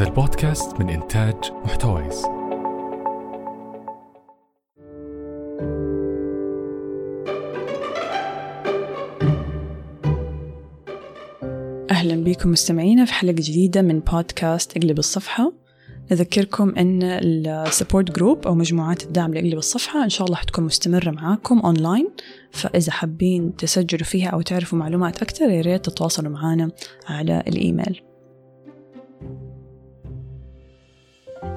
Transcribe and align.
هذا 0.00 0.08
البودكاست 0.08 0.80
من 0.80 0.88
إنتاج 0.88 1.34
محتويس. 1.64 2.24
أهلا 11.90 12.24
بكم 12.24 12.50
مستمعينا 12.50 13.04
في 13.04 13.12
حلقة 13.12 13.32
جديدة 13.32 13.82
من 13.82 14.00
بودكاست 14.00 14.76
إقلب 14.76 14.98
الصفحة. 14.98 15.52
نذكركم 16.12 16.74
أن 16.78 17.02
ال 17.02 17.15
support 17.15 18.10
group 18.10 18.46
أو 18.46 18.54
مجموعات 18.54 19.02
الدعم 19.02 19.34
لأقلب 19.34 19.58
الصفحة 19.58 20.04
إن 20.04 20.08
شاء 20.08 20.26
الله 20.26 20.36
حتكون 20.36 20.64
مستمرة 20.64 21.10
معاكم 21.10 21.58
أونلاين 21.58 22.10
فإذا 22.50 22.92
حابين 22.92 23.56
تسجلوا 23.56 24.04
فيها 24.04 24.28
أو 24.28 24.40
تعرفوا 24.42 24.78
معلومات 24.78 25.22
أكثر 25.22 25.50
يا 25.50 25.60
ريت 25.60 25.84
تتواصلوا 25.84 26.32
معنا 26.32 26.70
على 27.08 27.42
الإيميل. 27.48 28.09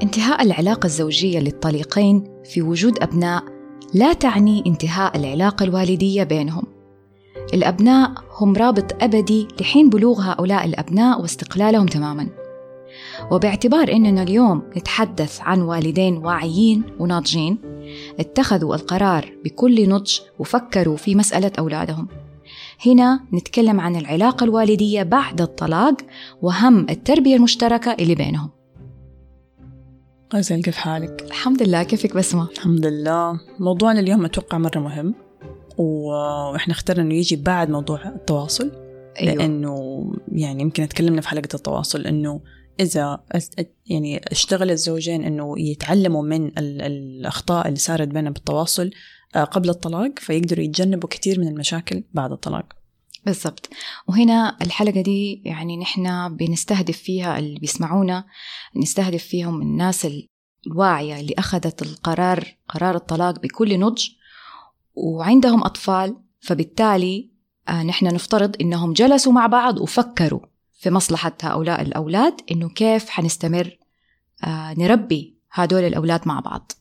انتهاء 0.03 0.43
العلاقة 0.43 0.85
الزوجية 0.85 1.39
للطليقين 1.39 2.23
في 2.45 2.62
وجود 2.62 3.03
أبناء 3.03 3.43
لا 3.93 4.13
تعني 4.13 4.63
انتهاء 4.67 5.17
العلاقة 5.17 5.63
الوالدية 5.63 6.23
بينهم. 6.23 6.63
الأبناء 7.53 8.12
هم 8.39 8.55
رابط 8.55 9.03
أبدي 9.03 9.48
لحين 9.62 9.89
بلوغ 9.89 10.21
هؤلاء 10.21 10.66
الأبناء 10.66 11.21
واستقلالهم 11.21 11.85
تماماً. 11.85 12.29
وباعتبار 13.31 13.91
أننا 13.91 14.23
اليوم 14.23 14.63
نتحدث 14.77 15.41
عن 15.41 15.62
والدين 15.62 16.17
واعيين 16.17 16.84
وناضجين 16.99 17.57
اتخذوا 18.20 18.76
القرار 18.76 19.34
بكل 19.45 19.90
نضج 19.90 20.20
وفكروا 20.40 20.98
في 20.98 21.15
مسألة 21.15 21.51
أولادهم. 21.59 22.07
هنا 22.85 23.20
نتكلم 23.34 23.79
عن 23.79 23.95
العلاقة 23.95 24.43
الوالدية 24.43 25.04
بعد 25.04 25.41
الطلاق 25.41 25.95
وهم 26.41 26.90
التربية 26.90 27.35
المشتركة 27.35 27.95
اللي 27.99 28.15
بينهم. 28.15 28.62
غزل 30.34 30.62
كيف 30.62 30.76
حالك؟ 30.76 31.22
الحمد 31.24 31.63
لله 31.63 31.84
كيفك 31.84 32.16
بسمة؟ 32.16 32.49
الحمد 32.52 32.85
لله 32.85 33.40
موضوعنا 33.60 33.99
اليوم 33.99 34.26
أتوقع 34.26 34.57
مرة 34.57 34.80
مهم 34.80 35.16
وإحنا 35.77 36.74
اخترنا 36.74 37.02
إنه 37.04 37.13
يجي 37.13 37.35
بعد 37.35 37.70
موضوع 37.70 38.07
التواصل 38.07 38.72
أيوة. 39.20 39.34
لأنه 39.34 40.04
يعني 40.32 40.62
يمكن 40.62 40.88
تكلمنا 40.88 41.22
في 41.22 41.27
حلقة 41.30 41.49
التواصل 41.54 42.02
إنه 42.02 42.41
إذا 42.80 43.24
يعني 43.85 44.22
اشتغل 44.32 44.72
الزوجين 44.72 45.24
إنه 45.24 45.60
يتعلموا 45.60 46.24
من 46.24 46.46
ال- 46.48 46.82
الأخطاء 46.82 47.68
اللي 47.68 47.79
صارت 47.79 48.07
بينهم 48.07 48.34
بالتواصل 48.34 48.91
آه، 49.35 49.44
قبل 49.44 49.70
الطلاق 49.70 50.20
فيقدروا 50.20 50.63
يتجنبوا 50.66 51.10
كثير 51.10 51.40
من 51.40 51.48
المشاكل 51.48 52.04
بعد 52.13 52.32
الطلاق 52.32 52.66
بالضبط 53.26 53.70
وهنا 54.07 54.57
الحلقة 54.62 55.02
دي 55.02 55.41
يعني 55.46 55.77
نحن 55.77 56.35
بنستهدف 56.35 56.98
فيها 56.98 57.40
اللي 57.40 57.60
بيسمعونا 57.60 58.26
نستهدف 58.76 59.24
فيهم 59.24 59.62
الناس 59.62 60.07
الواعية 60.68 61.20
اللي 61.20 61.34
أخذت 61.38 61.82
القرار 61.82 62.58
قرار 62.70 62.96
الطلاق 62.96 63.40
بكل 63.40 63.80
نضج 63.80 64.09
وعندهم 64.96 65.64
أطفال 65.64 66.16
فبالتالي 66.40 67.30
آه، 67.69 67.84
نحن 67.84 68.06
نفترض 68.06 68.56
إنهم 68.62 68.94
جلسوا 68.94 69.31
مع 69.31 69.47
بعض 69.47 69.80
وفكروا 69.80 70.40
في 70.74 70.90
مصلحة 70.90 71.34
هؤلاء 71.44 71.81
الأولاد 71.81 72.41
إنه 72.52 72.69
كيف 72.69 73.09
حنستمر 73.09 73.78
آه، 74.44 74.74
نربي 74.78 75.38
هدول 75.52 75.84
الأولاد 75.84 76.28
مع 76.28 76.40
بعض. 76.40 76.72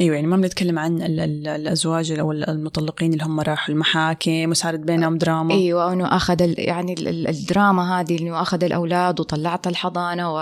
إيوه 0.00 0.14
يعني 0.14 0.26
ما 0.26 0.36
بنتكلم 0.36 0.78
عن 0.78 1.02
ال- 1.02 1.20
ال- 1.20 1.48
الأزواج 1.48 2.12
أو 2.12 2.32
المطلقين 2.32 3.12
اللي 3.12 3.24
هم 3.24 3.40
راحوا 3.40 3.74
المحاكم 3.74 4.50
وصارت 4.50 4.80
بينهم 4.80 5.18
دراما 5.18 5.54
إيوه 5.54 5.92
إنه 5.92 6.16
أخذ 6.16 6.42
ال- 6.42 6.54
يعني 6.58 6.92
ال- 6.92 7.08
ال- 7.08 7.28
الدراما 7.28 8.00
هذه 8.00 8.20
انه 8.20 8.42
أخذ 8.42 8.64
الأولاد 8.64 9.20
وطلعت 9.20 9.66
الحضانة 9.66 10.34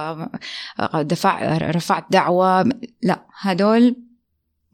ودفع 0.95 1.59
رفعت 1.59 2.05
دعوة 2.11 2.65
لا 3.03 3.27
هدول 3.41 3.97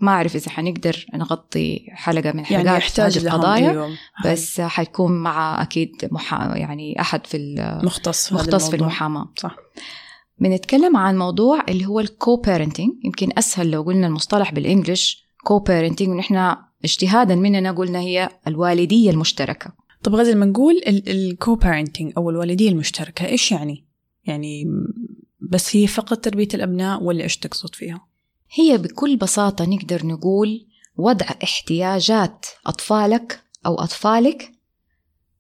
ما 0.01 0.13
أعرف 0.13 0.37
إذا 0.37 0.51
حنقدر 0.51 1.07
نغطي 1.15 1.87
حلقة 1.91 2.33
من 2.33 2.45
حلقات 2.45 2.65
يعني 2.67 2.79
يحتاج 2.79 3.19
هذه 3.19 3.27
القضايا 3.27 3.71
أيوة. 3.71 3.91
بس 4.25 4.61
حيكون 4.61 5.13
مع 5.13 5.63
أكيد 5.63 6.09
محا 6.13 6.57
يعني 6.57 7.01
أحد 7.01 7.27
في 7.27 7.55
مختص 7.83 8.29
في 8.29 8.35
مختص 8.35 8.71
في. 8.71 8.77
المحاماة 8.77 9.29
صح 9.37 9.57
بنتكلم 10.43 10.97
عن 10.97 11.19
موضوع 11.19 11.65
اللي 11.69 11.87
هو 11.87 12.01
ال 12.01 12.37
co-parenting 12.37 12.91
يمكن 13.05 13.29
أسهل 13.39 13.71
لو 13.71 13.83
قلنا 13.83 14.07
المصطلح 14.07 14.53
بال 14.53 15.25
English 15.45 15.59
co-parenting 15.59 16.09
ونحن 16.09 16.57
اجتهادا 16.85 17.35
مننا 17.35 17.73
قلنا 17.73 18.01
هي 18.01 18.29
الوالدية 18.47 19.11
المشتركة 19.11 19.73
طب 20.03 20.15
غزل 20.15 20.33
لما 20.33 20.47
نقول 20.47 20.83
الكو 20.87 21.55
بارنتنج 21.55 22.13
أو 22.17 22.31
الوالدية 22.31 22.69
المشتركة 22.69 23.27
إيش 23.27 23.53
يعني؟ 23.53 23.85
يعني 24.25 24.65
بس 25.41 25.77
هي 25.77 25.87
فقط 25.87 26.19
تربية 26.19 26.49
الأبناء 26.55 27.03
ولا 27.03 27.23
إيش 27.23 27.37
تقصد 27.37 27.75
فيها؟ 27.75 28.07
هي 28.55 28.79
بكل 28.79 29.17
بساطة 29.17 29.65
نقدر 29.65 30.07
نقول 30.07 30.67
وضع 30.97 31.27
احتياجات 31.43 32.47
أطفالك 32.67 33.43
أو 33.67 33.75
أطفالك 33.75 34.53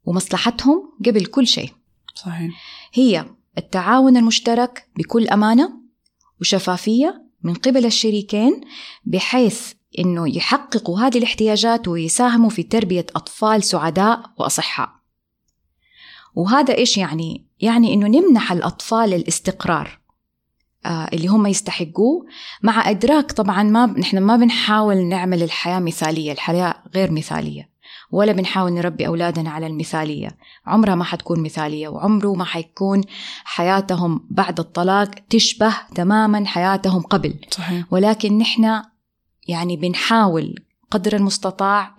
ومصلحتهم 0.04 0.92
قبل 1.06 1.26
كل 1.26 1.46
شيء 1.46 1.70
صحيح 2.14 2.50
هي 2.92 3.26
التعاون 3.58 4.16
المشترك 4.16 4.88
بكل 4.96 5.28
أمانة 5.28 5.72
وشفافية 6.40 7.24
من 7.42 7.54
قبل 7.54 7.86
الشريكين 7.86 8.60
بحيث 9.04 9.72
إنه 9.98 10.36
يحققوا 10.36 11.00
هذه 11.00 11.18
الاحتياجات 11.18 11.88
ويساهموا 11.88 12.50
في 12.50 12.62
تربية 12.62 13.06
أطفال 13.16 13.64
سعداء 13.64 14.22
وأصحاء. 14.38 14.88
وهذا 16.34 16.74
إيش 16.74 16.98
يعني؟ 16.98 17.46
يعني 17.60 17.94
إنه 17.94 18.06
نمنح 18.06 18.52
الأطفال 18.52 19.14
الاستقرار 19.14 20.02
آه، 20.86 21.08
اللي 21.12 21.26
هم 21.26 21.46
يستحقوه. 21.46 22.26
مع 22.62 22.90
إدراك 22.90 23.32
طبعا 23.32 23.62
ما 23.62 23.86
نحن 23.86 24.19
ما 24.19 24.36
بنحاول 24.36 24.96
نعمل 25.06 25.42
الحياة 25.42 25.80
مثالية 25.80 26.32
الحياة 26.32 26.82
غير 26.94 27.10
مثالية. 27.12 27.72
ولا 28.12 28.33
بنحاول 28.33 28.73
نربي 28.73 29.06
أولادنا 29.06 29.50
على 29.50 29.67
المثالية. 29.67 30.37
عمرها 30.67 30.95
ما 30.95 31.05
حتكون 31.05 31.43
مثالية 31.43 31.89
وعمره 31.89 32.34
ما 32.34 32.45
حيكون 32.45 33.00
حياتهم 33.45 34.27
بعد 34.31 34.61
الطلاق 34.61 35.11
تشبه 35.31 35.75
تماما 35.95 36.47
حياتهم 36.47 37.03
قبل. 37.03 37.34
صحيح. 37.50 37.84
ولكن 37.91 38.39
نحن 38.39 38.83
يعني 39.49 39.77
بنحاول 39.77 40.55
قدر 40.91 41.17
المستطاع 41.17 41.97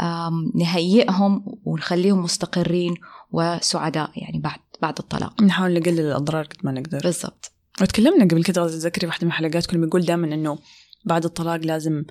آم، 0.00 0.52
نهيئهم 0.54 1.44
ونخليهم 1.64 2.22
مستقرين 2.22 2.94
وسعداء 3.32 4.10
يعني 4.16 4.38
بعد 4.38 4.58
بعد 4.82 4.98
الطلاق. 4.98 5.42
نحاول 5.42 5.74
نقلل 5.74 6.00
الأضرار 6.00 6.44
قد 6.44 6.56
ما 6.62 6.72
نقدر. 6.72 6.98
بالضبط. 6.98 7.52
وتكلمنا 7.80 8.24
قبل 8.24 8.44
كده 8.44 8.66
تذكري 8.66 9.06
واحدة 9.06 9.24
من 9.24 9.30
الحلقات 9.30 9.66
كنا 9.66 9.84
بنقول 9.84 10.02
دائما 10.02 10.34
إنه 10.34 10.58
بعد 11.04 11.24
الطلاق 11.24 11.56
لازم 11.56 12.04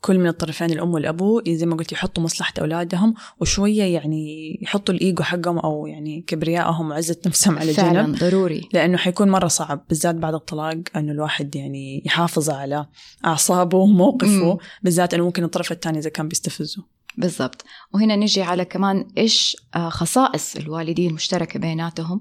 كل 0.00 0.18
من 0.18 0.26
الطرفين 0.26 0.70
الأم 0.70 0.94
والأبو 0.94 1.42
زي 1.48 1.66
ما 1.66 1.76
قلت 1.76 1.92
يحطوا 1.92 2.22
مصلحة 2.22 2.52
أولادهم 2.60 3.14
وشوية 3.40 3.82
يعني 3.82 4.58
يحطوا 4.62 4.94
الإيجو 4.94 5.22
حقهم 5.22 5.58
أو 5.58 5.86
يعني 5.86 6.24
كبريائهم 6.26 6.90
وعزة 6.90 7.16
نفسهم 7.26 7.58
على 7.58 7.72
فعلا 7.72 8.02
جنب. 8.02 8.16
ضروري. 8.16 8.68
لأنه 8.72 8.96
حيكون 8.96 9.30
مرة 9.30 9.48
صعب 9.48 9.84
بالذات 9.88 10.14
بعد 10.14 10.34
الطلاق 10.34 10.76
أنه 10.96 11.12
الواحد 11.12 11.56
يعني 11.56 12.02
يحافظ 12.06 12.50
على 12.50 12.86
أعصابه 13.24 13.78
وموقفه. 13.78 14.58
بالذات 14.82 15.14
أنه 15.14 15.24
ممكن 15.24 15.44
الطرف 15.44 15.72
الثاني 15.72 15.98
إذا 15.98 16.10
كان 16.10 16.28
بيستفزه. 16.28 16.82
بالضبط. 17.16 17.64
وهنا 17.94 18.16
نجي 18.16 18.42
على 18.42 18.64
كمان 18.64 19.08
إيش 19.18 19.56
آه، 19.74 19.88
خصائص 19.88 20.56
الوالدين 20.56 21.10
المشتركة 21.10 21.60
بيناتهم. 21.60 22.20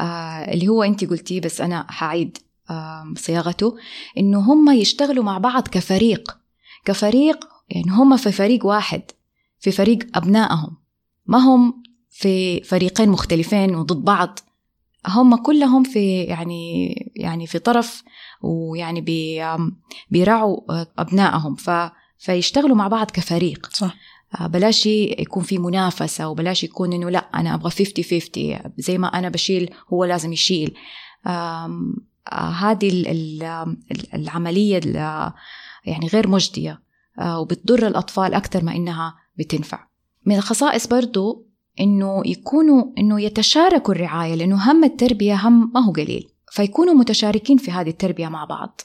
آه، 0.00 0.04
اللي 0.52 0.68
هو 0.68 0.82
انت 0.82 1.04
قلتيه 1.04 1.40
بس 1.40 1.60
أنا 1.60 1.86
حعيد 1.88 2.38
صياغته 3.16 3.76
إنه 4.18 4.38
هم 4.38 4.70
يشتغلوا 4.70 5.24
مع 5.24 5.38
بعض 5.38 5.68
كفريق. 5.68 6.39
كفريق 6.84 7.48
يعني 7.68 7.90
هم 7.90 8.16
في 8.16 8.32
فريق 8.32 8.66
واحد 8.66 9.02
في 9.58 9.70
فريق 9.70 9.98
أبنائهم. 10.16 10.76
ما 11.26 11.38
هم 11.38 11.82
في 12.10 12.60
فريقين 12.62 13.08
مختلفين 13.08 13.74
وضد 13.74 14.04
بعض. 14.04 14.38
هم 15.06 15.36
كلهم 15.36 15.82
في 15.82 16.22
يعني 16.22 16.92
يعني 17.16 17.46
في 17.46 17.58
طرف 17.58 18.02
ويعني 18.42 19.00
بي 19.00 19.44
آه، 19.44 19.72
أبنائهم 20.98 21.54
ف 21.54 21.70
فيشتغلوا 22.18 22.76
مع 22.76 22.88
بعض 22.88 23.10
كفريق. 23.10 23.68
صح. 23.72 23.94
آه، 24.40 24.46
بلاش 24.46 24.86
يكون 24.86 25.42
في 25.42 25.58
منافسة 25.58 26.28
وبلاش 26.28 26.64
يكون 26.64 26.92
إنه 26.92 27.10
لا 27.10 27.18
أنا 27.34 27.54
أبغى 27.54 27.70
50 27.70 28.04
50 28.04 28.58
زي 28.78 28.98
ما 28.98 29.08
أنا 29.18 29.28
بشيل 29.28 29.70
هو 29.92 30.04
لازم 30.04 30.32
يشيل. 30.32 30.74
آه، 31.26 31.90
هذه 32.32 32.88
ال- 32.88 33.08
ال- 33.08 33.42
ال- 33.90 34.14
العملية 34.14 34.80
ال- 34.84 35.32
يعني 35.84 36.06
غير 36.06 36.28
مجدية 36.28 36.82
آه، 37.18 37.40
وبتضر 37.40 37.86
الأطفال 37.86 38.34
أكثر 38.34 38.64
ما 38.64 38.76
إنها 38.76 39.14
بتنفع. 39.38 39.86
من 40.26 40.36
الخصائص 40.36 40.86
برضو 40.86 41.46
إنه 41.80 42.22
يكونوا 42.26 42.84
إنه 42.98 43.20
يتشاركوا 43.20 43.94
الرعاية 43.94 44.34
لأنه 44.34 44.70
هم 44.70 44.84
التربية 44.84 45.34
هم 45.34 45.72
ما 45.74 45.84
هو 45.84 45.92
قليل. 45.92 46.28
فيكونوا 46.52 46.94
متشاركين 46.94 47.56
في 47.56 47.70
هذه 47.70 47.88
التربية 47.90 48.28
مع 48.28 48.44
بعض. 48.44 48.80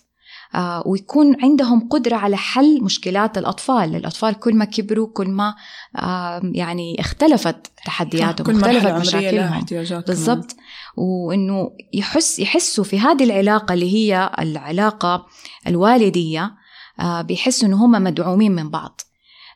آه، 0.55 0.83
ويكون 0.85 1.43
عندهم 1.43 1.87
قدرة 1.89 2.15
على 2.15 2.37
حل 2.37 2.83
مشكلات 2.83 3.37
الأطفال. 3.37 3.95
الأطفال 3.95 4.39
كل 4.39 4.55
ما 4.55 4.65
كبروا 4.65 5.07
كل 5.07 5.29
ما 5.29 5.55
آه، 5.95 6.41
يعني 6.43 6.99
اختلفت 6.99 7.71
تحدياتهم 7.85 8.45
كل 8.45 8.55
اختلفت 8.55 8.91
مشاكلهم. 8.91 9.65
بالضبط. 10.07 10.55
وإنه 10.97 11.71
يحس 11.93 12.39
يحسوا 12.39 12.83
في 12.83 12.99
هذه 12.99 13.23
العلاقة 13.23 13.73
اللي 13.73 13.93
هي 13.93 14.31
العلاقة 14.39 15.25
الوالدية 15.67 16.43
آه، 16.43 16.64
بيحسوا 16.99 17.67
إنه 17.67 17.85
هم 17.85 17.91
مدعومين 17.91 18.51
من 18.51 18.69
بعض. 18.69 19.01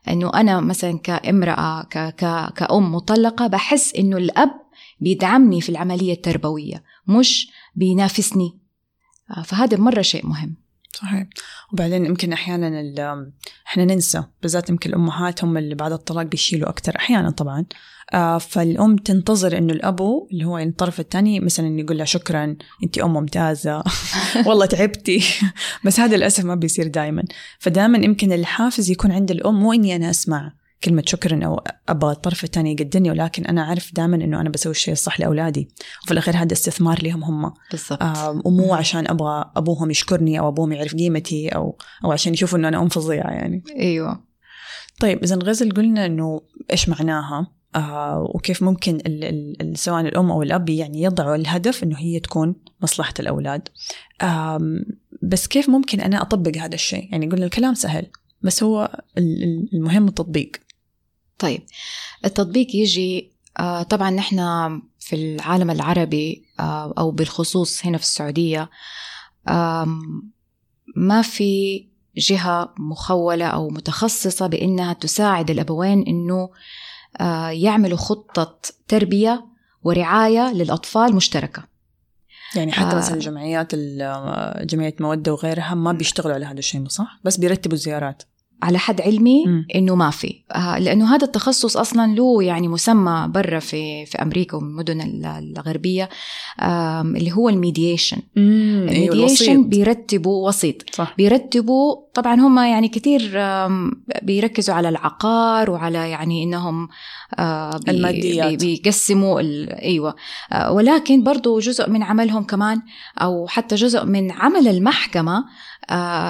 إنه 0.07 0.31
أنا 0.33 0.59
مثلا 0.59 1.00
كامرأة 1.00 1.83
ك 1.83 1.97
ك 1.97 2.53
كأم 2.53 2.95
مطلقة 2.95 3.47
بحس 3.47 3.95
إنه 3.95 4.18
الأب 4.18 4.51
بيدعمني 5.00 5.62
في 5.62 5.69
العملية 5.69 6.13
التربوية 6.13 6.83
مش 7.07 7.51
بينافسني. 7.75 8.59
آه، 9.38 9.41
فهذا 9.41 9.77
مرة 9.77 10.01
شيء 10.01 10.27
مهم. 10.27 10.56
صحيح. 10.94 11.27
وبعدين 11.74 12.06
يمكن 12.06 12.33
أحيانا 12.33 13.24
إحنا 13.68 13.85
ننسى 13.85 14.24
بالذات 14.42 14.69
يمكن 14.69 14.89
الأمهات 14.89 15.44
هم 15.44 15.57
اللي 15.57 15.75
بعد 15.75 15.92
الطلاق 15.92 16.24
بيشيلوا 16.24 16.69
أكثر 16.69 16.95
أحيانا 16.95 17.30
طبعا. 17.30 17.65
آه 18.13 18.38
فالأم 18.38 18.95
تنتظر 18.95 19.57
إنه 19.57 19.73
الأبو 19.73 20.27
اللي 20.31 20.45
هو 20.45 20.57
الطرف 20.57 21.00
الثاني 21.00 21.39
مثلا 21.39 21.79
يقول 21.79 21.97
لها 21.97 22.06
شكرا 22.06 22.56
انت 22.83 22.97
أم 22.97 23.13
ممتازة. 23.13 23.83
والله 24.47 24.65
تعبتي. 24.65 25.23
بس 25.85 26.00
هذا 26.00 26.17
للأسف 26.17 26.45
ما 26.45 26.56
بيصير 26.56 26.88
دائما 26.88 27.23
فدائما 27.59 27.97
يمكن 27.97 28.31
الحافز 28.31 28.91
يكون 28.91 29.11
عند 29.11 29.31
الأم 29.31 29.59
مو 29.59 29.73
إني 29.73 29.95
أنا 29.95 30.09
أسمع 30.09 30.51
كلمة 30.83 31.03
شكرا 31.06 31.45
أو 31.45 31.61
أبغى 31.89 32.11
الطرف 32.11 32.44
الثاني 32.44 32.71
يقدرني 32.71 33.11
ولكن 33.11 33.45
أنا 33.45 33.61
أعرف 33.61 33.94
دائما 33.94 34.15
إنه 34.15 34.41
أنا 34.41 34.50
بسوي 34.50 34.71
الشيء 34.71 34.91
الصح 34.91 35.19
لأولادي. 35.19 35.69
وفي 36.03 36.11
الأخير 36.11 36.38
هذا 36.38 36.53
استثمار 36.53 37.03
لهم 37.03 37.23
هم. 37.23 37.53
بالضبط. 37.71 38.03
آه 38.03 38.41
ومو 38.45 38.73
عشان 38.73 39.07
أبغى 39.07 39.51
أبوهم 39.56 39.91
يشكرني 39.91 40.39
أو 40.39 40.47
أبوهم 40.47 40.71
يعرف 40.71 40.95
قيمتي 40.95 41.50
أو 41.50 41.77
أو 42.06 42.11
عشان 42.11 42.33
يشوفوا 42.33 42.57
إنه 42.59 42.67
أنا 42.67 42.81
أم 42.81 42.89
فظيعة 42.89 43.31
يعني. 43.31 43.63
أيوه. 43.79 44.23
طيب 45.00 45.23
إذا 45.23 45.35
غزل 45.35 45.71
قلنا 45.71 46.06
إنه 46.06 46.41
إيش 46.71 46.89
معناها؟ 46.89 47.58
آه 47.75 48.31
وكيف 48.36 48.63
ممكن 48.63 48.95
ال 48.95 49.24
ال 49.24 49.62
ال 49.62 49.77
سواء 49.77 50.01
الأم 50.01 50.31
أو 50.31 50.44
الأب 50.44 50.69
يعني 50.69 51.01
يضعوا 51.01 51.36
الهدف 51.36 51.83
إنه 51.83 51.98
هي 51.98 52.19
تكون 52.19 52.56
مصلحة 52.81 53.13
الأولاد. 53.19 53.69
بس 55.24 55.48
كيف 55.48 55.69
ممكن 55.69 56.00
أنا 56.01 56.21
أطبق 56.21 56.57
هذا 56.57 56.75
الشيء؟ 56.75 57.07
يعني 57.12 57.27
قلنا 57.27 57.45
الكلام 57.45 57.74
سهل 57.74 58.07
بس 58.42 58.63
هو 58.63 59.01
المهم 59.74 60.07
التطبيق. 60.07 60.51
طيب 61.39 61.62
التطبيق 62.25 62.75
يجي 62.75 63.31
آه، 63.60 63.83
طبعا 63.83 64.10
نحن 64.10 64.38
في 65.00 65.16
العالم 65.16 65.71
العربي 65.71 66.45
آه، 66.60 66.94
أو 66.98 67.12
بالخصوص 67.12 67.86
هنا 67.86 67.98
في 67.98 68.04
السعودية 68.04 68.69
ما 70.95 71.21
في 71.21 71.86
جهة 72.18 72.74
مخولة 72.77 73.45
أو 73.45 73.69
متخصصة 73.69 74.48
بإنها 74.48 74.94
تساعد 74.94 75.50
الأبوين 75.50 76.30
آه، 76.31 76.50
يعملوا 77.51 77.97
خطة 77.97 78.59
تربية 78.88 79.45
ورعاية 79.83 80.53
للأطفال 80.53 81.15
مشتركة 81.15 81.63
يعني 82.56 82.71
حتى 82.71 82.95
مثلا 82.95 83.15
آه 83.15 83.19
جمعيات 83.19 83.75
جمعية 84.65 84.95
مودة 85.00 85.33
وغيرها 85.33 85.75
ما 85.75 85.91
بيشتغلوا 85.91 86.35
على 86.35 86.45
هذا 86.45 86.59
الشيء 86.59 86.88
صح؟ 86.88 87.19
بس 87.23 87.38
بيرتبوا 87.38 87.73
الزيارات 87.73 88.23
على 88.61 88.79
حد 88.79 89.01
علمي 89.01 89.65
إنه 89.75 89.95
ما 89.95 90.09
في. 90.09 90.35
آه، 90.51 90.79
لأنه 90.79 91.15
هذا 91.15 91.25
التخصص 91.25 91.77
أصلا 91.77 92.15
له 92.15 92.44
يعني 92.44 92.67
مسمى 92.67 93.27
برا 93.33 93.59
في 93.59 94.06
في 94.06 94.21
أمريكا 94.21 94.57
والمدن 94.57 95.25
الغربية 95.25 96.09
اللي 97.15 97.31
هو 97.31 97.50
الميديشن 97.50 98.17
الميديشن 98.38 99.51
أيوة 99.51 99.63
بيرتبوا 99.63 100.47
وسيط. 100.47 100.95
صح. 100.95 101.13
بيرتبوا 101.17 101.95
طبعا 102.13 102.35
هم 102.35 102.59
يعني 102.59 102.88
كثير 102.88 103.39
بيركزوا 104.21 104.75
على 104.75 104.89
العقار 104.89 105.71
وعلى 105.71 106.09
يعني 106.09 106.44
إنهم 106.44 106.88
آه، 107.39 107.77
بي 107.85 107.91
الماديات. 107.91 108.63
بيقسموا 108.63 109.41
أيوه. 109.81 110.15
آه، 110.51 110.71
ولكن 110.71 111.23
برضو 111.23 111.59
جزء 111.59 111.89
من 111.89 112.03
عملهم 112.03 112.44
كمان 112.44 112.81
أو 113.21 113.47
حتى 113.47 113.75
جزء 113.75 114.06
من 114.06 114.31
عمل 114.31 114.67
المحكمة 114.67 115.45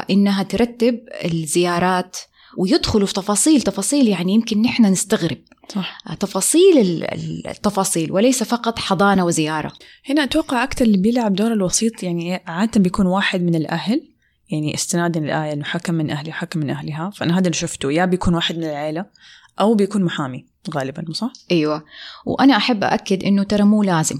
إنها 0.09 0.43
ترتب 0.43 0.99
الزيارات 1.25 2.17
ويدخلوا 2.57 3.07
في 3.07 3.13
تفاصيل 3.13 3.61
تفاصيل 3.61 4.07
يعني 4.07 4.33
يمكن 4.33 4.61
نحن 4.61 4.85
نستغرب. 4.85 5.37
صح. 5.75 5.97
تفاصيل 6.19 7.05
التفاصيل 7.47 8.11
وليس 8.11 8.43
فقط 8.43 8.79
حضانة 8.79 9.25
وزيارة. 9.25 9.71
هنا 10.09 10.23
أتوقع 10.23 10.63
أكثر 10.63 10.85
اللي 10.85 10.97
بيلعب 10.97 11.33
دور 11.33 11.53
الوسيط 11.53 12.03
يعني 12.03 12.43
عادة 12.47 12.81
بيكون 12.81 13.05
واحد 13.05 13.41
من 13.41 13.55
الأهل 13.55 14.09
يعني 14.49 14.73
استنادا 14.73 15.19
للآية 15.19 15.53
إنه 15.53 15.63
حكم 15.63 15.93
من 15.93 16.09
أهلي 16.09 16.31
حكم 16.31 16.59
من 16.59 16.69
أهلها 16.69 17.09
فأنا 17.09 17.33
هذا 17.33 17.47
اللي 17.47 17.53
شفته. 17.57 17.91
يا 17.91 18.05
بيكون 18.05 18.35
واحد 18.35 18.57
من 18.57 18.63
العيلة 18.63 19.05
أو 19.59 19.75
بيكون 19.75 20.03
محامي 20.03 20.45
غالبا 20.73 21.13
صح؟ 21.13 21.31
أيوة. 21.51 21.83
وأنا 22.25 22.57
أحب 22.57 22.83
أأكد 22.83 23.23
إنه 23.23 23.43
ترى 23.43 23.63
مو 23.63 23.83
لازم. 23.83 24.19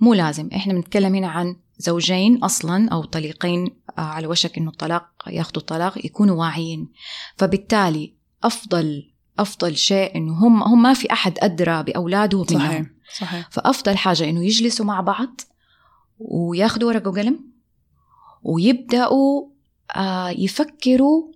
مو 0.00 0.14
لازم. 0.14 0.48
إحنا 0.54 0.72
بنتكلم 0.72 1.14
هنا 1.14 1.28
عن 1.28 1.56
زوجين 1.80 2.44
أصلا 2.44 2.88
أو 2.88 3.04
طليقين 3.04 3.64
آه، 3.98 4.00
على 4.00 4.26
وشك 4.26 4.58
إنه 4.58 4.70
الطلاق 4.70 5.08
ياخذوا 5.26 5.60
الطلاق 5.60 6.06
يكونوا 6.06 6.36
واعيين. 6.36 6.88
فبالتالي 7.36 8.14
أفضل 8.44 9.10
أفضل 9.38 9.76
شيء 9.76 10.16
إنه 10.16 10.32
هم 10.32 10.62
هم 10.62 10.82
ما 10.82 10.94
في 10.94 11.12
أحد 11.12 11.38
أدرى 11.38 11.82
بأولاده 11.82 12.38
منهم 12.50 12.60
صحيح 12.60 12.86
صحيح. 13.18 13.48
فأفضل 13.50 13.96
حاجة 13.96 14.30
إنه 14.30 14.44
يجلسوا 14.44 14.86
مع 14.86 15.00
بعض 15.00 15.40
وياخذوا 16.18 16.88
ورقة 16.88 17.10
وقلم 17.10 17.40
ويبدأوا 18.42 19.46
آه 19.96 20.28
يفكروا 20.28 21.32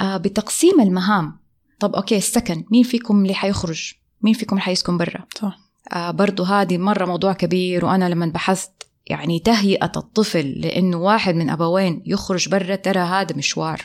آه 0.00 0.16
بتقسيم 0.16 0.80
المهام. 0.80 1.38
طب 1.80 1.94
أوكي 1.94 2.16
السكن 2.16 2.64
مين 2.70 2.82
فيكم 2.82 3.22
اللي 3.22 3.34
حيخرج؟ 3.34 3.92
مين 4.22 4.34
فيكم 4.34 4.56
اللي 4.56 4.62
حيسكن 4.64 4.96
برا؟ 4.96 5.26
صح. 5.40 5.58
آه 5.92 6.10
برضو 6.10 6.42
هذه 6.42 6.78
مرة 6.78 7.04
موضوع 7.04 7.32
كبير 7.32 7.84
وأنا 7.84 8.08
لما 8.08 8.26
بحثت 8.26 8.85
يعني 9.06 9.38
تهيئة 9.38 9.92
الطفل 9.96 10.46
لأنه 10.46 10.96
واحد 10.96 11.34
من 11.34 11.50
أبوين 11.50 12.02
يخرج 12.06 12.48
برا 12.48 12.76
ترى 12.76 13.00
هذا 13.00 13.36
مشوار. 13.36 13.82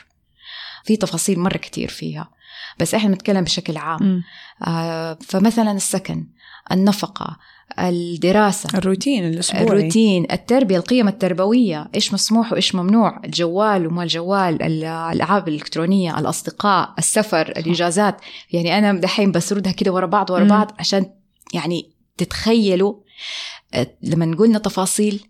في 0.83 0.97
تفاصيل 0.97 1.39
مرة 1.39 1.57
كتير 1.57 1.89
فيها 1.89 2.29
بس 2.79 2.95
إحنا 2.95 3.09
نتكلم 3.15 3.44
بشكل 3.44 3.77
عام. 3.77 4.23
آه 4.68 5.18
فمثلا 5.21 5.71
السكن 5.71 6.27
النفقة 6.71 7.38
الدراسة 7.79 8.77
الروتين 8.77 9.27
الأسبوعي. 9.27 9.63
الروتين 9.63 10.31
التربية 10.31 10.77
القيم 10.77 11.07
التربوية 11.07 11.89
إيش 11.95 12.13
مسموح 12.13 12.53
وإيش 12.53 12.75
ممنوع 12.75 13.21
الجوال 13.25 13.88
وما 13.88 14.03
الجوال 14.03 14.62
الألعاب 14.62 15.47
الإلكترونية 15.47 16.19
الأصدقاء 16.19 16.94
السفر 17.00 17.41
الإجازات 17.41 18.21
يعني 18.51 18.77
أنا 18.77 19.00
دحين 19.00 19.31
بسردها 19.31 19.71
كده 19.71 19.91
ورا 19.91 20.06
بعض 20.06 20.29
ورا 20.29 20.44
بعض 20.44 20.71
عشان 20.79 21.06
يعني 21.53 21.91
تتخيلوا 22.17 22.95
لما 24.03 24.35
قلنا 24.35 24.59
تفاصيل 24.59 25.23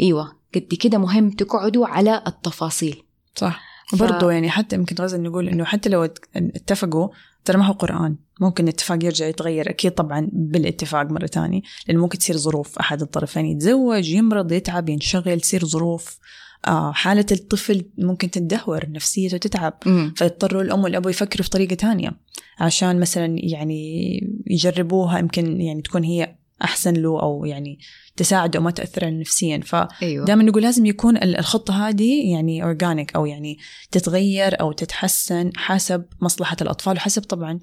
إيوه 0.00 0.36
قد 0.54 0.74
كده 0.80 0.98
مهم 0.98 1.30
تقعدوا 1.30 1.86
على 1.86 2.22
التفاصيل. 2.26 3.02
صح. 3.34 3.62
ف... 3.90 3.94
برضه 3.94 4.32
يعني 4.32 4.50
حتى 4.50 4.76
يمكن 4.76 4.96
غزل 5.00 5.22
نقول 5.22 5.48
إنه 5.48 5.64
حتى 5.64 5.88
لو 5.88 6.08
اتفقوا 6.36 7.08
ترى 7.44 7.58
ما 7.58 7.66
هو 7.66 7.72
قرآن. 7.72 8.16
ممكن 8.40 8.64
الاتفاق 8.64 9.04
يرجع 9.04 9.26
يتغير 9.26 9.70
أكيد 9.70 9.92
طبعا 9.92 10.28
بالاتفاق 10.32 11.10
مرة 11.10 11.26
تانية 11.26 11.60
لأنه 11.88 12.00
ممكن 12.00 12.18
تصير 12.18 12.36
ظروف. 12.36 12.78
أحد 12.78 13.02
الطرفين 13.02 13.46
يتزوج 13.46 14.08
يمرض 14.08 14.52
يتعب 14.52 14.88
ينشغل 14.88 15.40
تصير 15.40 15.66
ظروف. 15.66 16.18
آه 16.66 16.92
حالة 16.92 17.26
الطفل 17.32 17.84
ممكن 17.98 18.30
تدهور 18.30 18.90
نفسيته 18.90 19.36
تتعب 19.36 19.78
فيضطروا 20.16 20.62
الأم 20.62 20.84
والأبو 20.84 21.08
يفكروا 21.08 21.44
في 21.44 21.50
طريقة 21.50 21.74
تانية 21.74 22.10
عشان 22.58 23.00
مثلا 23.00 23.36
يعني 23.38 24.20
يجربوها 24.46 25.18
يمكن 25.18 25.60
يعني 25.60 25.82
تكون 25.82 26.04
هي 26.04 26.36
أحسن 26.64 26.94
له 26.94 27.22
أو 27.22 27.44
يعني 27.44 27.78
تساعده 28.16 28.60
وما 28.60 28.70
تاثر 28.70 29.04
عليه 29.04 29.20
نفسيا. 29.20 29.60
فدائما 29.64 29.88
أيوة. 30.02 30.34
نقول 30.34 30.62
لازم 30.62 30.86
يكون 30.86 31.16
الخطة 31.16 31.88
هذه 31.88 32.32
يعني 32.32 32.62
اورجانيك 32.62 33.16
أو 33.16 33.26
يعني 33.26 33.58
تتغير 33.90 34.60
أو 34.60 34.72
تتحسن 34.72 35.50
حسب 35.56 36.04
مصلحة 36.20 36.56
الأطفال 36.62 36.96
وحسب 36.96 37.22
طبعا 37.22 37.58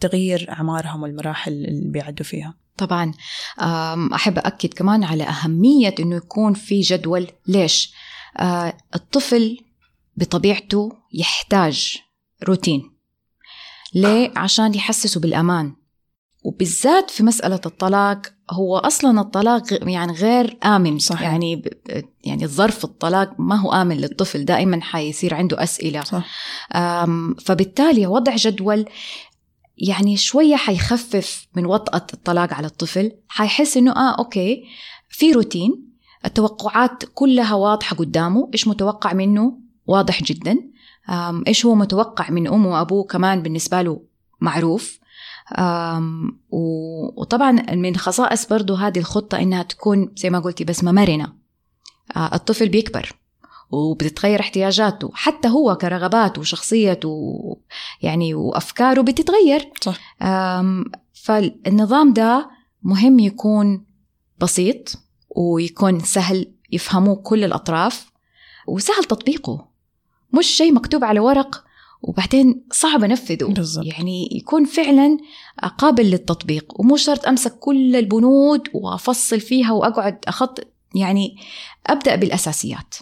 تغيير 0.00 0.46
أعمارهم 0.50 1.02
والمراحل 1.02 1.52
اللي 1.52 1.90
بيعدوا 1.90 2.24
فيها. 2.24 2.54
طبعا 2.76 3.14
أحب 4.14 4.38
اكد 4.38 4.74
كمان 4.74 5.04
على 5.04 5.24
أهمية 5.24 5.94
إنه 6.00 6.16
يكون 6.16 6.54
في 6.54 6.80
جدول. 6.80 7.26
ليش؟ 7.46 7.92
آه، 8.38 8.76
الطفل 8.94 9.58
بطبيعته 10.16 10.92
يحتاج 11.12 11.98
روتين. 12.44 12.90
ليه؟ 13.94 14.32
عشان 14.36 14.74
يحسسه 14.74 15.20
بالأمان. 15.20 15.74
وبالذات 16.48 17.10
في 17.10 17.22
مسألة 17.22 17.60
الطلاق 17.66 18.22
هو 18.50 18.76
أصلا 18.76 19.20
الطلاق 19.20 19.62
يعني 19.90 20.12
غير 20.12 20.58
آمن. 20.64 20.98
صح. 20.98 21.22
يعني 21.22 21.62
يعني 22.24 22.46
ظرف 22.46 22.84
الطلاق 22.84 23.34
ما 23.38 23.56
هو 23.56 23.72
آمن 23.72 23.96
للطفل 23.96 24.44
دائما 24.44 24.80
حيصير 24.82 25.34
عنده 25.34 25.62
أسئلة. 25.62 26.00
صح. 26.00 26.26
فبالتالي 27.40 28.06
وضع 28.06 28.36
جدول 28.36 28.84
يعني 29.78 30.16
شوية 30.16 30.56
حيخفف 30.56 31.46
من 31.56 31.66
وطأة 31.66 32.06
الطلاق 32.14 32.54
على 32.54 32.66
الطفل. 32.66 33.12
حيحس 33.28 33.76
إنه 33.76 33.92
آه 33.92 34.18
أوكي 34.18 34.64
في 35.08 35.32
روتين 35.32 35.88
التوقعات 36.24 37.04
كلها 37.14 37.54
واضحة 37.54 37.96
قدامه 37.96 38.50
إيش 38.54 38.68
متوقع 38.68 39.12
منه؟ 39.12 39.58
واضح 39.86 40.22
جدا. 40.22 40.56
إيش 41.46 41.66
هو 41.66 41.74
متوقع 41.74 42.30
من 42.30 42.48
أمه 42.48 42.70
وأبوه 42.70 43.04
كمان 43.04 43.42
بالنسبة 43.42 43.82
له 43.82 44.02
معروف. 44.40 44.98
وطبعا 46.50 47.52
من 47.74 47.96
خصائص 47.96 48.46
برضو 48.46 48.74
هذه 48.74 48.98
الخطة 48.98 49.38
إنها 49.38 49.62
تكون 49.62 50.12
زي 50.16 50.30
ما 50.30 50.38
قلتي 50.38 50.64
بس 50.64 50.84
مرنة 50.84 51.32
آه، 52.16 52.34
الطفل 52.34 52.68
بيكبر 52.68 53.14
وبتتغير 53.70 54.40
احتياجاته 54.40 55.10
حتى 55.14 55.48
هو 55.48 55.76
كرغباته 55.76 56.40
وشخصيته 56.40 57.56
يعني 58.02 58.34
وأفكاره 58.34 59.00
بتتغير. 59.00 59.70
صح. 59.80 60.16
فالنظام 61.12 62.12
ده 62.12 62.50
مهم 62.82 63.18
يكون 63.18 63.84
بسيط 64.40 64.94
ويكون 65.36 66.00
سهل 66.00 66.52
يفهموه 66.72 67.16
كل 67.16 67.44
الأطراف 67.44 68.12
وسهل 68.66 69.04
تطبيقه. 69.04 69.68
مش 70.38 70.46
شيء 70.46 70.72
مكتوب 70.72 71.04
على 71.04 71.20
ورق 71.20 71.64
وبعدين 72.02 72.64
صعب 72.72 73.04
أنفذه. 73.04 73.44
بالضبط. 73.44 73.86
يعني 73.86 74.28
يكون 74.32 74.64
فعلا 74.64 75.18
قابل 75.78 76.10
للتطبيق 76.10 76.80
ومو 76.80 76.96
شرط 76.96 77.26
أمسك 77.26 77.58
كل 77.58 77.96
البنود 77.96 78.68
وأفصل 78.74 79.40
فيها 79.40 79.72
وأقعد 79.72 80.18
اخط 80.28 80.60
يعني 80.94 81.36
أبدأ 81.86 82.16
بالأساسيات. 82.16 82.94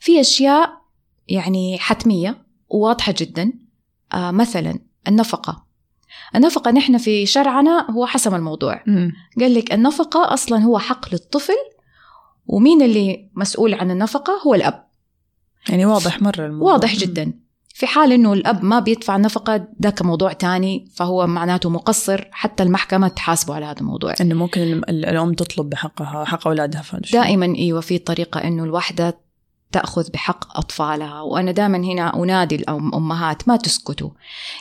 في 0.00 0.20
أشياء 0.20 0.70
يعني 1.28 1.78
حتمية 1.78 2.46
وواضحة 2.68 3.14
جدا 3.18 3.52
آه 4.14 4.30
مثلا 4.30 4.78
النفقة. 5.08 5.64
النفقة 6.34 6.70
نحن 6.70 6.98
في 6.98 7.26
شرعنا 7.26 7.90
هو 7.90 8.06
حسم 8.06 8.34
الموضوع. 8.34 8.82
مم. 8.86 9.12
قال 9.40 9.54
لك 9.54 9.72
النفقة 9.72 10.34
أصلا 10.34 10.58
هو 10.58 10.78
حق 10.78 11.12
للطفل 11.12 11.56
ومين 12.46 12.82
اللي 12.82 13.30
مسؤول 13.34 13.74
عن 13.74 13.90
النفقة؟ 13.90 14.40
هو 14.46 14.54
الأب. 14.54 14.88
يعني 15.68 15.86
واضح 15.86 16.22
مرة 16.22 16.46
الموضوع. 16.46 16.72
واضح 16.72 16.96
جدا. 16.96 17.32
في 17.78 17.86
حال 17.86 18.12
إنه 18.12 18.32
الأب 18.32 18.64
ما 18.64 18.78
بيدفع 18.80 19.16
النفقه 19.16 19.68
ذاك 19.82 20.02
موضوع 20.02 20.32
تاني 20.32 20.88
فهو 20.94 21.26
معناته 21.26 21.70
مقصر 21.70 22.24
حتى 22.30 22.62
المحكمة 22.62 23.08
تحاسبه 23.08 23.54
على 23.54 23.66
هذا 23.66 23.80
الموضوع. 23.80 24.14
إنه 24.20 24.34
ممكن 24.34 24.60
ال- 24.60 24.90
ال- 24.90 25.04
الأم 25.04 25.32
تطلب 25.34 25.70
بحقها 25.70 26.24
حق 26.24 26.46
أولادها. 26.46 26.82
دائما 27.12 27.46
إيوه 27.46 27.80
في 27.80 27.98
طريقة 27.98 28.38
إنه 28.44 28.64
الوحدة 28.64 29.18
تأخذ 29.72 30.10
بحق 30.10 30.58
أطفالها. 30.58 31.20
وأنا 31.20 31.52
دائما 31.52 31.78
هنا 31.78 32.22
أنادي 32.22 32.54
الامهات 32.54 33.48
ما 33.48 33.56
تسكتوا. 33.56 34.10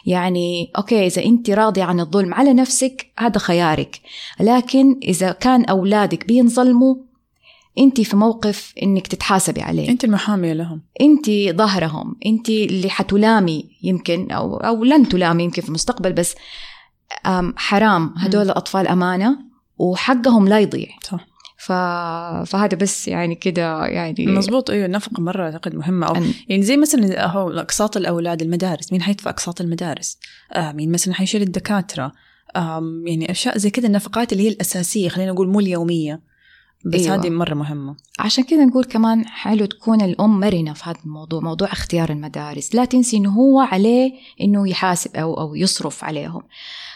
يعني 0.06 0.72
أوكي 0.78 1.08
إذا 1.08 1.26
أنت 1.26 1.50
راضية 1.50 1.84
عن 1.84 2.00
الظلم 2.00 2.34
على 2.34 2.54
نفسك 2.54 3.12
هذا 3.20 3.38
خيارك. 3.40 4.02
لكن 4.40 5.00
إذا 5.04 5.32
كان 5.32 5.66
أولادك 5.66 6.26
بينظلموا 6.28 6.96
انت 7.80 8.02
في 8.02 8.16
موقف 8.16 8.74
انك 8.84 9.08
تتحاسبي 9.08 9.62
عليه. 9.62 9.90
انت 9.90 10.04
المحامية 10.04 10.54
لهم. 10.54 10.82
انت 11.02 11.30
ظهرهم. 11.58 12.16
انت 12.26 12.50
اللي 12.50 12.90
حتلامي 12.90 13.70
يمكن 13.84 14.32
أو 14.32 14.58
أو 14.58 14.84
لن 14.84 15.10
تلامي 15.10 15.44
يمكن 15.44 15.62
في 15.62 15.70
المستقبل 15.70 16.14
بس 16.14 16.36
حرام. 17.56 18.14
هدول 18.18 18.42
الاطفال 18.46 18.88
أمانة 18.88 19.38
وحقهم 19.78 20.48
لا 20.48 20.60
يضيع. 20.60 20.88
صح. 21.04 21.28
ف... 21.60 21.72
فهذا 22.52 22.78
بس 22.78 23.08
يعني 23.08 23.36
كده 23.36 23.86
يعني 23.86 24.16
مظبوط. 24.28 24.70
أيوه 24.70 24.86
النفقة 24.86 25.22
مرة 25.22 25.44
أعتقد 25.44 25.76
مهمة. 25.76 26.08
أو 26.08 26.16
أن- 26.16 26.34
يعني 26.50 26.64
زي 26.64 26.78
مثلا 26.78 27.26
هو 27.26 27.50
أقساط 27.50 27.98
الأولاد 27.98 28.42
المدارس. 28.42 28.92
مين 28.92 29.02
حيدفع 29.02 29.30
أقساط 29.30 29.62
المدارس؟ 29.62 30.18
آه 30.54 30.72
مين 30.72 30.92
مثلا 30.92 31.14
حيشيل 31.14 31.42
الدكاترة؟ 31.42 32.12
يعني 33.06 33.32
أشياء 33.32 33.58
زي 33.58 33.70
كذا 33.70 33.88
النفقات 33.88 34.32
اللي 34.34 34.44
هي 34.44 34.48
الأساسية 34.50 35.10
خلينا 35.10 35.32
نقول 35.32 35.48
مو 35.48 35.60
اليومية. 35.60 36.22
بس 36.86 37.02
أيوة. 37.02 37.16
هذه 37.16 37.30
مرة 37.30 37.54
مهمة. 37.54 37.96
عشان 38.20 38.44
كده 38.44 38.66
نقول 38.66 38.84
كمان 38.84 39.28
حلو 39.28 39.66
تكون 39.66 40.02
الأم 40.02 40.40
مرنة 40.40 40.74
في 40.74 40.84
هذا 40.86 40.98
الموضوع 41.06 41.40
موضوع 41.40 41.72
اختيار 41.72 42.10
المدارس. 42.10 42.76
لا 42.76 42.86
تنسي 42.86 43.18
إنه 43.18 43.30
هو 43.30 43.60
عليه 43.60 44.12
إنه 44.42 44.70
يحاسب 44.70 45.16
أو 45.16 45.34
أو 45.34 45.56
يصرف 45.56 46.04
عليهم. 46.04 46.42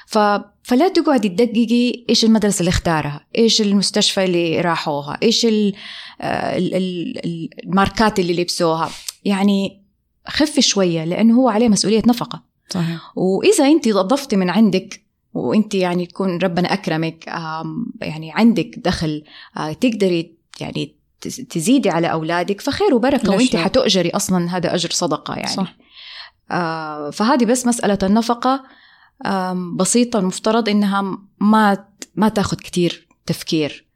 ف... 0.08 0.18
فلا 0.64 0.88
تقعدي 0.88 1.30
تدققي 1.30 2.06
إيش 2.10 2.26
المدرسة 2.26 2.60
اللي 2.60 2.70
اختارها 2.70 3.26
إيش 3.38 3.62
المستشفى 3.62 4.24
اللي 4.24 4.62
راحوها 4.62 5.18
إيش 5.24 5.46
ال... 5.46 5.74
آه، 6.22 6.58
ال... 6.58 6.76
ال... 6.76 7.50
الماركات 7.64 8.20
اللي 8.20 8.42
لبسوها. 8.42 8.90
يعني 9.26 9.82
خفي 10.28 10.62
شوية 10.62 11.04
لأنه 11.06 11.36
هو 11.36 11.50
عليه 11.50 11.70
مسؤولية 11.70 12.02
نفقة. 12.08 12.44
صحيح. 12.70 13.12
وإذا 13.16 13.68
أنت 13.68 13.90
ضفتي 13.90 14.36
من 14.36 14.50
عندك 14.50 15.11
وأنت 15.34 15.76
يعني 15.76 16.04
يكون 16.04 16.38
ربنا 16.38 16.74
أكرمك 16.74 17.30
آم، 17.30 17.86
يعني 18.02 18.32
عندك 18.32 18.72
دخل 18.78 19.24
آه، 19.58 19.74
تقدري 19.74 20.36
يعني 20.60 20.96
تز- 21.22 21.46
تزيدي 21.50 21.90
على 21.90 22.12
أولادك 22.12 22.62
فخير 22.62 22.94
وأنت 22.94 23.54
لا؟ 23.56 23.64
حتؤجري 23.64 24.10
أصلا 24.10 24.58
هذا 24.58 24.76
أجر 24.76 24.90
صدقة 24.90 25.34
يعني. 25.36 25.48
صح. 25.48 25.76
آه، 26.52 27.10
فهذه 27.10 27.46
بس 27.46 27.68
مسألة 27.68 27.98
النفقة 28.04 28.64
آم، 29.26 29.76
بسيطة 29.78 30.20
المفترض 30.20 30.70
إنها 30.70 31.18
ما 31.40 31.86
ما 32.16 32.30
تاخذ 32.30 32.58
كتير 32.58 33.08
تفكير. 33.26 33.88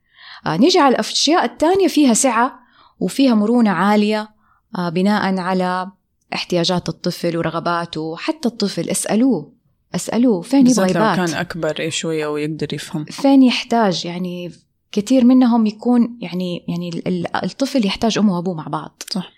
آه، 0.45 0.57
نيجي 0.57 0.79
على 0.79 0.95
الأشياء 0.95 1.45
الثانية 1.45 1.87
فيها 1.87 2.13
سعة 2.13 2.59
وفيها 2.99 3.33
مرونة 3.35 3.69
عالية 3.69 4.29
آه، 4.77 4.89
بناء 4.89 5.37
على 5.37 5.91
احتياجات 6.33 6.89
الطفل 6.89 7.37
ورغباته 7.37 8.15
حتى 8.17 8.47
الطفل 8.47 8.89
اسألوه. 8.89 9.54
اسألوه 9.95 10.41
فين 10.41 10.67
يبغى 10.67 10.89
يبات 10.89 11.15
كان 11.15 11.29
أكبر 11.33 11.79
إيه 11.79 11.89
شوية 11.89 12.27
ويقدر 12.27 12.73
يفهم. 12.73 13.05
فين 13.05 13.43
يحتاج 13.43 14.05
يعني 14.05 14.51
كثير 14.91 15.25
منهم 15.25 15.65
يكون 15.65 16.17
يعني 16.21 16.65
يعني 16.67 16.89
ال- 16.89 17.07
ال- 17.07 17.35
الطفل 17.45 17.85
يحتاج 17.85 18.17
أمه 18.17 18.35
وأبوه 18.35 18.53
مع 18.53 18.67
بعض. 18.67 19.03
صح. 19.09 19.31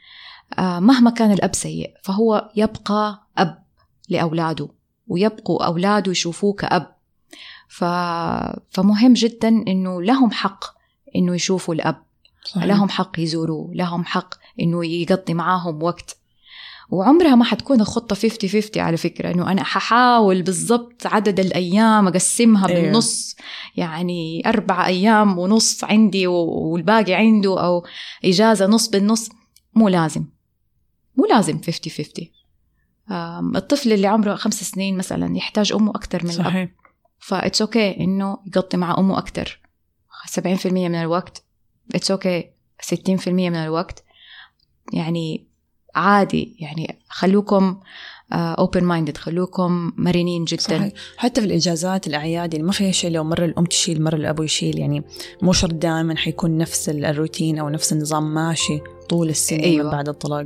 آه 0.59 0.79
مهما 0.79 1.09
كان 1.11 1.31
الأب 1.31 1.55
سيء 1.55 1.91
فهو 2.03 2.49
يبقى 2.55 3.27
أب 3.37 3.63
لأولاده 4.09 4.69
ويبقوا 5.07 5.65
اولاده 5.65 6.11
يشوفوه 6.11 6.53
كأب. 6.53 6.95
ف... 7.67 7.83
فمهم 8.69 9.13
جدا 9.13 9.47
إنه 9.47 10.01
لهم 10.01 10.31
حق 10.31 10.65
إنه 11.15 11.35
يشوفوا 11.35 11.73
الأب. 11.73 12.03
صحيح. 12.45 12.63
لهم 12.63 12.89
حق 12.89 13.19
يزوروه 13.19 13.71
لهم 13.73 14.05
حق 14.05 14.33
إنه 14.59 14.85
يقضي 14.85 15.33
معاهم 15.33 15.83
وقت. 15.83 16.17
وعمرها 16.89 17.35
ما 17.35 17.43
حتكون 17.45 17.81
الخطة 17.81 18.15
50 18.15 18.49
50 18.49 18.83
على 18.83 18.97
فكرة 18.97 19.31
إنه 19.31 19.51
أنا 19.51 19.63
ححاول 19.63 20.41
بالضبط 20.41 21.07
عدد 21.07 21.39
الأيام 21.39 22.07
أقسمها 22.07 22.67
أيوه. 22.67 22.81
بالنص 22.81 23.35
يعني 23.75 24.43
أربع 24.45 24.85
أيام 24.87 25.39
ونص 25.39 25.83
عندي 25.83 26.27
والباقي 26.27 27.13
عنده 27.13 27.63
أو 27.65 27.85
إجازة 28.25 28.65
نص 28.65 28.87
بالنص 28.89 29.29
مو 29.75 29.87
لازم. 29.87 30.25
مو 31.17 31.25
لازم 31.25 31.61
50 31.61 31.91
50 31.91 32.27
آم، 33.11 33.55
الطفل 33.55 33.93
اللي 33.93 34.07
عمره 34.07 34.35
خمس 34.35 34.63
سنين 34.63 34.97
مثلا 34.97 35.37
يحتاج 35.37 35.73
أمه 35.73 35.91
أكثر 35.91 36.23
من 36.23 36.29
الأب. 36.29 36.45
صحيح. 36.45 36.69
ف 37.19 37.28
it's 37.28 37.61
okay 37.61 37.93
okay 37.93 37.99
إنه 37.99 38.37
يقضي 38.47 38.77
مع 38.77 38.95
أمه 38.97 39.17
أكثر 39.17 39.59
70% 40.39 40.65
من 40.65 40.95
الوقت 40.95 41.43
it's 41.95 42.11
okay 42.11 42.41
okay. 42.41 42.45
60% 42.95 43.27
من 43.27 43.55
الوقت. 43.55 44.03
يعني 44.93 45.46
عادي 45.97 46.55
يعني 46.59 46.99
خلوكم 47.09 47.77
open 48.33 48.83
minded 48.83 49.17
خلوكم 49.17 49.91
مرنين 49.97 50.45
جدا. 50.45 50.61
صحيح. 50.61 50.91
حتى 51.17 51.41
في 51.41 51.47
الإجازات 51.47 52.07
الأعياد 52.07 52.53
يعني 52.53 52.65
ما 52.65 52.71
فيها 52.71 52.91
شيء 52.91 53.11
لو 53.11 53.23
مرة 53.23 53.45
الأم 53.45 53.65
تشيل 53.65 54.03
مرة 54.03 54.15
الأبو 54.15 54.43
يشيل 54.43 54.79
يعني 54.79 55.03
مو 55.41 55.53
شرط 55.53 55.73
دائما 55.73 56.15
حيكون 56.15 56.57
نفس 56.57 56.89
ال- 56.89 57.05
الروتين 57.05 57.59
أو 57.59 57.69
نفس 57.69 57.93
النظام 57.93 58.33
ماشي 58.33 58.79
طول 59.09 59.29
السنين 59.29 59.63
أيوة. 59.63 59.85
من 59.85 59.91
بعد 59.91 60.09
الطلاق. 60.09 60.45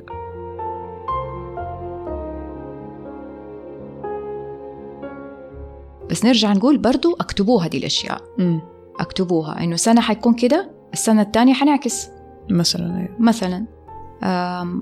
بس 6.10 6.26
نرجع 6.26 6.54
نقول 6.54 6.78
برضو 6.78 7.14
اكتبوها 7.20 7.68
دي 7.68 7.78
الأشياء. 7.78 8.22
امم 8.40 8.62
اكتبوها 9.00 9.64
إنه 9.64 9.76
سنة 9.76 10.02
حيكون 10.02 10.34
كده 10.34 10.72
السنة 10.94 11.22
الثانية 11.22 11.54
حنعكس. 11.54 12.10
مثلا 12.50 12.98
أيوة. 12.98 13.16
مثلا. 13.20 13.66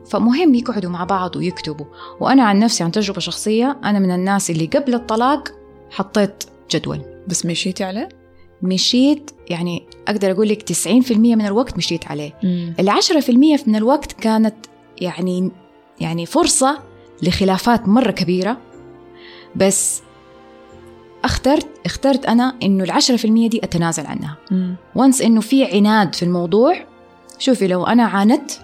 فمهم 0.05 0.55
يقعدوا 0.55 0.89
مع 0.89 1.03
بعض 1.03 1.35
ويكتبوا. 1.35 1.85
وأنا 2.19 2.43
عن 2.43 2.59
نفسي 2.59 2.83
عن 2.83 2.91
تجربة 2.91 3.19
شخصية 3.19 3.79
أنا 3.83 3.99
من 3.99 4.11
الناس 4.11 4.49
اللي 4.49 4.65
قبل 4.65 4.93
الطلاق 4.93 5.51
حطيت 5.91 6.43
جدول. 6.71 7.01
بس 7.27 7.45
مشيتي 7.45 7.83
عليه؟ 7.83 8.09
مشيت 8.61 9.31
يعني 9.49 9.87
أقدر 10.07 10.31
أقول 10.31 10.49
لك 10.49 10.71
90% 10.71 11.11
من 11.11 11.45
الوقت 11.45 11.77
مشيت 11.77 12.07
عليه. 12.07 12.39
العشرة 12.79 13.19
في 13.19 13.31
المية 13.31 13.57
من 13.67 13.75
الوقت 13.75 14.11
كانت 14.11 14.55
يعني 15.01 15.51
يعني 15.99 16.25
فرصة 16.25 16.79
لخلافات 17.23 17.87
مرة 17.87 18.11
كبيرة. 18.11 18.57
بس 19.55 20.01
اخترت 21.23 21.67
اخترت 21.85 22.25
أنا 22.25 22.55
إنه 22.63 22.83
العشرة 22.83 23.15
في 23.15 23.25
المية 23.25 23.49
دي 23.49 23.59
أتنازل 23.63 24.05
عنها. 24.05 24.37
وانس 24.95 25.21
إنه 25.21 25.41
في 25.41 25.65
عناد 25.65 26.15
في 26.15 26.23
الموضوع 26.23 26.75
شوفي 27.39 27.67
لو 27.67 27.83
أنا 27.85 28.03
عاندت 28.03 28.61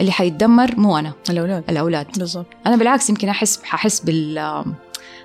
اللي 0.00 0.12
حيتدمر 0.12 0.76
مو 0.76 0.98
أنا. 0.98 1.12
الأولاد. 1.30 1.64
الأولاد. 1.68 2.18
بالضبط. 2.18 2.46
أنا 2.66 2.76
بالعكس 2.76 3.10
يمكن 3.10 3.28
أحس 3.28 3.62
ححس 3.62 4.00
بال 4.00 4.64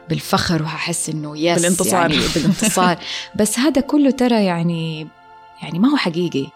بالفخر 0.10 0.64
وححس 0.64 1.10
إنه 1.10 1.38
يس 1.38 1.58
بالانتصار. 1.62 2.12
يعني. 2.12 2.18
بالانتصار. 2.36 2.98
بس 3.36 3.60
هذا 3.60 3.82
كله 3.82 4.12
ترى 4.12 4.46
يعني 4.46 5.08
يعني 5.64 5.80
ما 5.80 5.90
هو 5.92 5.98
حقيقي. 5.98 6.48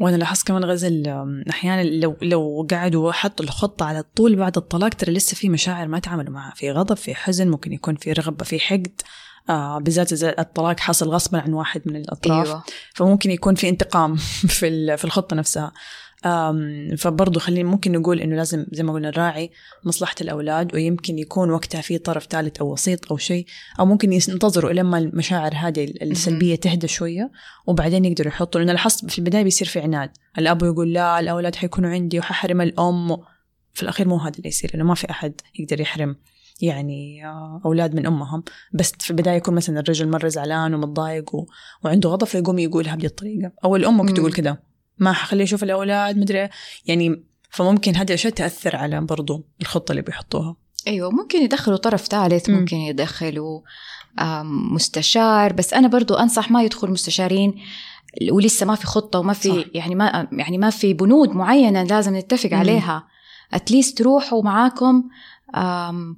وأنا 0.00 0.16
لاحظت 0.16 0.46
كمان 0.46 0.64
غزل 0.64 1.24
أحيانا 1.50 1.82
لو 1.82 2.16
لو 2.22 2.66
قعدوا 2.70 3.08
وحطوا 3.08 3.44
الخطة 3.44 3.86
على 3.86 4.04
طول 4.16 4.36
بعد 4.36 4.56
الطلاق 4.56 4.88
ترى 4.88 5.12
لسه 5.12 5.34
في 5.34 5.48
مشاعر 5.48 5.88
ما 5.88 5.98
تعاملوا 5.98 6.32
معها. 6.32 6.52
في 6.56 6.70
غضب 6.70 6.96
في 6.96 7.14
حزن 7.14 7.48
ممكن 7.50 7.72
يكون 7.72 7.94
في 7.94 8.12
رغبة 8.12 8.44
في 8.44 8.60
حقد. 8.60 9.00
آه 9.48 9.78
بالذات 9.78 10.12
إذا 10.12 10.40
الطلاق 10.40 10.80
حصل 10.80 11.08
غصبا 11.08 11.40
عن 11.40 11.52
واحد 11.52 11.82
من 11.86 11.96
الأطراف. 11.96 12.46
أيوه. 12.46 12.64
فممكن 12.94 13.30
يكون 13.30 13.54
في 13.54 13.68
انتقام 13.68 14.16
في 14.56 14.96
في 14.96 15.04
الخطة 15.04 15.36
نفسها. 15.36 15.72
فبرضه 16.98 17.40
خلينا 17.40 17.68
ممكن 17.68 17.92
نقول 17.92 18.20
إنه 18.20 18.36
لازم 18.36 18.66
زي 18.72 18.82
ما 18.82 18.92
قلنا 18.92 19.10
نراعي 19.10 19.50
مصلحة 19.84 20.14
الأولاد 20.20 20.74
ويمكن 20.74 21.18
يكون 21.18 21.50
وقتها 21.50 21.80
في 21.80 21.98
طرف 21.98 22.26
ثالث 22.26 22.58
أو 22.60 22.72
وسيط 22.72 23.10
أو 23.10 23.16
شيء 23.16 23.46
أو 23.80 23.86
ممكن 23.86 24.12
ينتظروا 24.12 24.72
لما 24.72 24.98
المشاعر 24.98 25.54
هذه 25.54 25.84
السلبية 26.02 26.54
تهدى 26.54 26.88
شوية 26.88 27.30
وبعدين 27.66 28.04
يقدروا 28.04 28.28
يحطوا 28.28 28.60
لأن 28.60 28.70
لاحظت 28.70 29.10
في 29.10 29.18
البداية 29.18 29.42
بيصير 29.42 29.68
في 29.68 29.80
عناد. 29.80 30.10
الأب 30.38 30.62
يقول 30.62 30.92
لا 30.92 31.20
الأولاد 31.20 31.54
حيكونوا 31.54 31.90
عندي 31.90 32.18
وححرم 32.18 32.60
الأم. 32.60 33.16
في 33.74 33.82
الأخير 33.82 34.08
مو 34.08 34.16
هذا 34.16 34.36
اللي 34.36 34.48
يصير 34.48 34.70
لأنه 34.74 34.84
ما 34.84 34.94
في 34.94 35.10
أحد 35.10 35.40
يقدر 35.58 35.80
يحرم 35.80 36.16
يعني 36.60 37.26
آه، 37.26 37.60
أولاد 37.64 37.94
من 37.94 38.06
أمهم. 38.06 38.44
بس 38.72 38.92
في 39.00 39.10
البداية 39.10 39.36
يكون 39.36 39.54
مثلا 39.54 39.80
الرجل 39.80 40.08
مرة 40.08 40.28
زعلان 40.28 40.74
ومتضايق 40.74 41.34
و... 41.34 41.46
وعنده 41.84 42.08
غضب 42.08 42.26
فيقوم 42.26 42.58
يقولها 42.58 42.96
بهذه 42.96 43.06
الطريقة. 43.06 43.52
أو 43.64 43.76
الأم 43.76 43.96
ممكن 43.96 44.10
مم. 44.10 44.16
تقول 44.16 44.32
كذا 44.32 44.58
ما 44.98 45.12
حخليه 45.12 45.44
يشوف 45.44 45.62
الأولاد 45.62 46.18
مدري 46.18 46.48
يعني 46.86 47.22
فممكن 47.50 47.96
هذه 47.96 48.08
الأشياء 48.08 48.32
تأثر 48.32 48.76
على 48.76 49.00
برضو 49.00 49.44
الخطة 49.60 49.92
اللي 49.92 50.02
بيحطوها 50.02 50.56
أيوه 50.86 51.10
ممكن 51.10 51.42
يدخلوا 51.42 51.76
طرف 51.76 52.06
ثالث 52.06 52.50
مم. 52.50 52.56
ممكن 52.56 52.76
يدخلوا 52.76 53.60
مستشار 54.44 55.52
بس 55.52 55.74
أنا 55.74 55.88
برضو 55.88 56.14
أنصح 56.14 56.50
ما 56.50 56.62
يدخل 56.62 56.90
مستشارين 56.90 57.54
ولسه 58.30 58.66
ما 58.66 58.74
في 58.74 58.86
خطة 58.86 59.18
وما 59.18 59.32
في 59.32 59.48
صح. 59.48 59.66
يعني 59.74 59.94
ما 59.94 60.28
يعني 60.32 60.58
ما 60.58 60.70
في 60.70 60.94
بنود 60.94 61.28
معينة 61.30 61.82
لازم 61.82 62.16
نتفق 62.16 62.50
مم. 62.52 62.58
عليها 62.58 63.06
at 63.52 63.66
least 63.66 64.02
روحوا 64.02 64.42
معاكم 64.42 65.04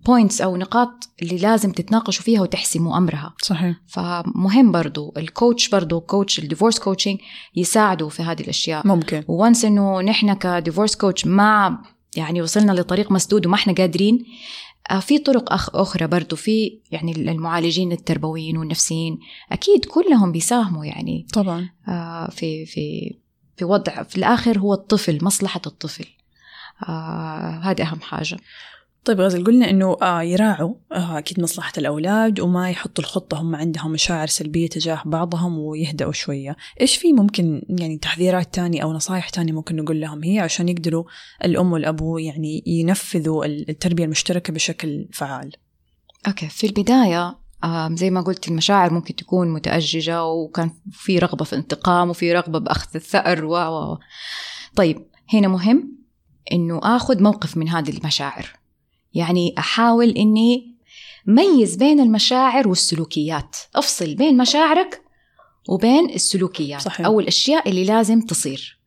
points 0.06 0.40
أو 0.40 0.56
نقاط 0.56 1.08
اللي 1.22 1.38
لازم 1.38 1.72
تتناقشوا 1.72 2.24
فيها 2.24 2.40
وتحسموا 2.42 2.96
أمرها. 2.96 3.34
صحيح. 3.42 3.76
فمهم 3.86 4.72
برضو 4.72 5.14
ال 5.16 5.25
coach 5.25 5.68
برضو 5.68 6.00
coach 6.00 6.38
ال 6.38 6.43
divorce 6.43 6.78
coaching 6.78 7.18
يساعدوا 7.56 8.08
في 8.08 8.22
هذه 8.22 8.40
الأشياء. 8.40 8.86
ممكن. 8.86 9.24
once 9.28 9.64
إنه 9.64 10.00
نحن 10.00 10.34
ك 10.34 10.42
divorce 10.42 10.96
coach 10.96 11.26
ما 11.26 11.78
يعني 12.16 12.42
وصلنا 12.42 12.72
لطريق 12.72 13.12
مسدود 13.12 13.46
وما 13.46 13.54
إحنا 13.54 13.72
قادرين. 13.72 14.24
آه، 14.90 15.00
في 15.00 15.18
طرق 15.18 15.52
أخ 15.52 15.76
أخرى 15.76 16.06
برضو 16.06 16.36
في 16.36 16.80
يعني 16.90 17.12
المعالجين 17.12 17.92
التربويين 17.92 18.56
والنفسيين. 18.56 19.18
أكيد 19.52 19.84
كلهم 19.84 20.32
بيساهموا 20.32 20.84
يعني. 20.84 21.26
طبعا. 21.32 21.70
آه، 21.88 22.30
في 22.30 22.66
في 22.66 23.16
في 23.56 23.64
وضع 23.64 24.02
في 24.02 24.16
الآخر 24.16 24.58
هو 24.58 24.74
الطفل 24.74 25.24
مصلحة 25.24 25.60
الطفل. 25.66 26.06
آه، 26.88 27.60
هذه 27.62 27.82
أهم 27.82 28.00
حاجة. 28.00 28.36
طيب 29.06 29.20
غزل 29.20 29.44
قلنا 29.44 29.70
إنه 29.70 29.96
آه 30.02 30.22
يراعوا 30.22 30.74
آه 30.92 31.18
أكيد 31.18 31.40
مصلحة 31.40 31.72
الأولاد 31.78 32.40
وما 32.40 32.70
يحطوا 32.70 33.04
الخطة 33.04 33.40
هم 33.40 33.56
عندهم 33.56 33.92
مشاعر 33.92 34.26
سلبية 34.26 34.68
تجاه 34.68 35.02
بعضهم 35.04 35.58
ويهدأوا 35.58 36.12
شوية، 36.12 36.56
إيش 36.80 36.96
في 36.96 37.12
ممكن 37.12 37.62
يعني 37.68 37.98
تحذيرات 37.98 38.54
تانية 38.54 38.82
أو 38.82 38.92
نصائح 38.92 39.28
تانية 39.28 39.52
ممكن 39.52 39.76
نقول 39.76 40.00
لهم 40.00 40.24
هي 40.24 40.38
عشان 40.38 40.68
يقدروا 40.68 41.04
الأم 41.44 41.72
والأبو 41.72 42.18
يعني 42.18 42.62
ينفذوا 42.66 43.44
التربية 43.44 44.04
المشتركة 44.04 44.52
بشكل 44.52 45.08
فعال. 45.12 45.52
أوكي 46.26 46.48
في 46.48 46.66
البداية 46.66 47.38
آم، 47.64 47.96
زي 47.96 48.10
ما 48.10 48.20
قلت 48.20 48.48
المشاعر 48.48 48.92
ممكن 48.92 49.16
تكون 49.16 49.52
متأججة 49.52 50.24
وكان 50.24 50.70
في 50.90 51.18
رغبة 51.18 51.44
في 51.44 51.56
انتقام 51.56 52.10
وفي 52.10 52.32
رغبة 52.32 52.58
بأخذ 52.58 52.88
الثأر 52.94 53.44
و. 53.44 53.98
طيب 54.76 55.06
هنا 55.34 55.48
مهم 55.48 55.98
إنه 56.52 56.80
آخذ 56.82 57.22
موقف 57.22 57.56
من 57.56 57.68
هذه 57.68 57.90
المشاعر 57.90 58.65
يعني 59.16 59.54
أحاول 59.58 60.08
إني 60.08 60.76
ميز 61.26 61.76
بين 61.76 62.00
المشاعر 62.00 62.68
والسلوكيات. 62.68 63.56
أفصل 63.74 64.14
بين 64.14 64.36
مشاعرك 64.36 65.02
وبين 65.68 66.10
السلوكيات. 66.10 66.80
صحيح. 66.80 67.06
أو 67.06 67.20
الأشياء 67.20 67.68
اللي 67.68 67.84
لازم 67.84 68.20
تصير. 68.20 68.80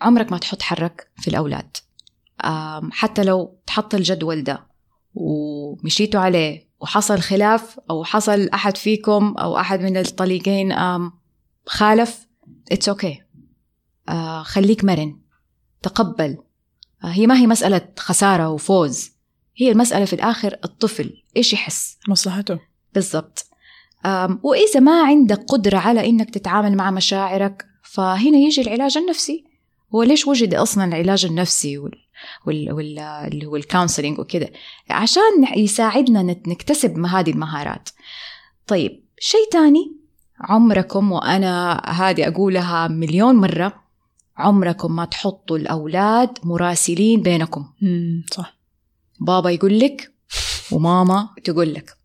عمرك 0.00 0.32
ما 0.32 0.38
تحط 0.38 0.62
حرك 0.62 1.10
في 1.16 1.28
الأولاد. 1.28 1.76
حتى 2.90 3.24
لو 3.24 3.58
تحط 3.66 3.94
الجدول 3.94 4.44
ده 4.44 4.66
ومشيتوا 5.14 6.20
عليه 6.20 6.68
وحصل 6.80 7.18
خلاف 7.18 7.80
أو 7.90 8.04
حصل 8.04 8.48
أحد 8.48 8.76
فيكم 8.76 9.34
أو 9.38 9.58
أحد 9.58 9.80
من 9.80 9.96
الطليقين 9.96 10.74
خالف 11.66 12.26
it's 12.72 12.88
okay 12.88 13.22
خليك 14.42 14.84
مرن. 14.84 15.20
تقبل. 15.82 16.38
آه، 17.04 17.06
هي 17.06 17.26
ما 17.26 17.38
هي 17.38 17.46
مسألة 17.46 17.88
خسارة 17.98 18.48
وفوز. 18.48 19.13
هي 19.56 19.72
المسألة 19.72 20.04
في 20.04 20.12
الآخر 20.12 20.58
الطفل. 20.64 21.22
إيش 21.36 21.52
يحس؟ 21.52 21.98
مصلحته. 22.08 22.58
بالضبط. 22.94 23.46
وإذا 24.42 24.80
ما 24.80 25.02
عندك 25.02 25.44
قدرة 25.48 25.78
على 25.78 26.08
إنك 26.08 26.30
تتعامل 26.30 26.76
مع 26.76 26.90
مشاعرك 26.90 27.66
فهنا 27.82 28.38
يجي 28.38 28.60
العلاج 28.60 28.98
النفسي. 28.98 29.44
هو 29.94 30.02
ليش 30.02 30.26
وجد 30.26 30.54
أصلا 30.54 30.84
العلاج 30.84 31.24
النفسي 31.24 31.78
وال 31.78 31.98
وال 32.46 32.72
وال 32.72 32.98
اللي 32.98 33.46
هو 33.46 33.56
الكونسلنج 33.56 34.18
وكده 34.18 34.50
عشان 34.90 35.22
يساعدنا 35.56 36.22
نكتسب 36.22 36.98
هذه 37.04 37.30
المهارات. 37.30 37.88
طيب 38.66 39.04
شيء 39.18 39.48
تاني؟ 39.52 39.96
عمركم 40.40 41.12
وأنا 41.12 41.82
هذه 41.86 42.28
أقولها 42.28 42.88
مليون 42.88 43.34
مرة 43.34 43.84
عمركم 44.36 44.96
ما 44.96 45.04
تحطوا 45.04 45.58
الأولاد 45.58 46.38
مراسلين 46.42 47.22
بينكم. 47.22 47.64
صح. 48.32 48.56
بابا 49.20 49.50
يقول 49.50 49.78
لك 49.78 50.12
وماما 50.72 51.28
تقول 51.44 51.74
لك 51.74 51.96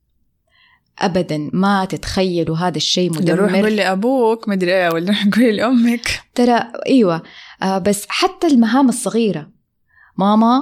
ابدا 1.00 1.50
ما 1.54 1.86
تتخيلوا 1.86 2.58
هذا 2.58 2.78
الشيء 2.78 3.18
ولا 3.18 3.36
روح 3.36 3.52
قول 3.52 3.60
مدمر 3.60 3.70
لابوك 3.70 4.50
مدري 4.50 4.74
إيه 4.74 4.94
ولا 4.94 5.16
قولي 5.36 5.52
لأمك. 5.52 6.22
ترى 6.36 6.72
إيوه. 6.88 7.22
آه 7.64 7.78
بس 7.78 8.06
حتى 8.10 8.48
المهام 8.48 8.90
الصغيرة. 8.90 9.50
ماما 10.18 10.62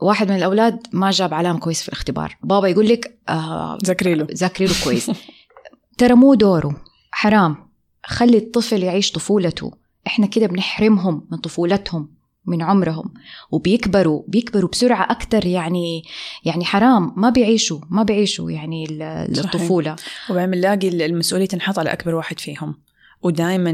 واحد 0.00 0.28
من 0.30 0.36
الأولاد 0.36 0.86
ما 0.92 1.10
جاب 1.10 1.34
علامه 1.34 1.58
كويس 1.58 1.82
في 1.82 1.88
الاختبار. 1.88 2.36
بابا 2.42 2.68
يقول 2.68 2.88
لك 2.88 3.18
آه 3.28 3.78
ذاكري 3.84 4.14
له 4.14 4.26
ذاكري 4.34 4.66
له 4.66 4.74
كويس. 4.84 5.10
ترى 5.98 6.14
مو 6.14 6.34
دوره. 6.34 6.84
حرام. 7.10 7.56
خلي 8.04 8.36
الطفل 8.36 8.82
يعيش 8.82 9.12
طفولته. 9.12 9.72
إحنا 10.06 10.26
كده 10.26 10.46
بنحرمهم 10.46 11.26
من 11.32 11.38
طفولتهم. 11.38 12.13
من 12.46 12.62
عمرهم 12.62 13.14
وبيكبروا 13.50 14.22
بيكبروا 14.28 14.70
بسرعة 14.70 15.10
أكتر 15.10 15.46
يعني 15.46 16.02
يعني 16.44 16.64
حرام 16.64 17.12
ما 17.16 17.30
بيعيشوا 17.30 17.80
ما 17.90 18.02
بيعيشوا 18.02 18.50
يعني. 18.50 18.86
الطفولة. 19.44 19.96
وبعدين 20.30 20.50
نلاقي 20.58 21.06
المسؤولية 21.06 21.46
تنحط 21.46 21.78
على 21.78 21.92
أكبر 21.92 22.14
واحد 22.14 22.40
فيهم. 22.40 22.74
ودائما 23.22 23.70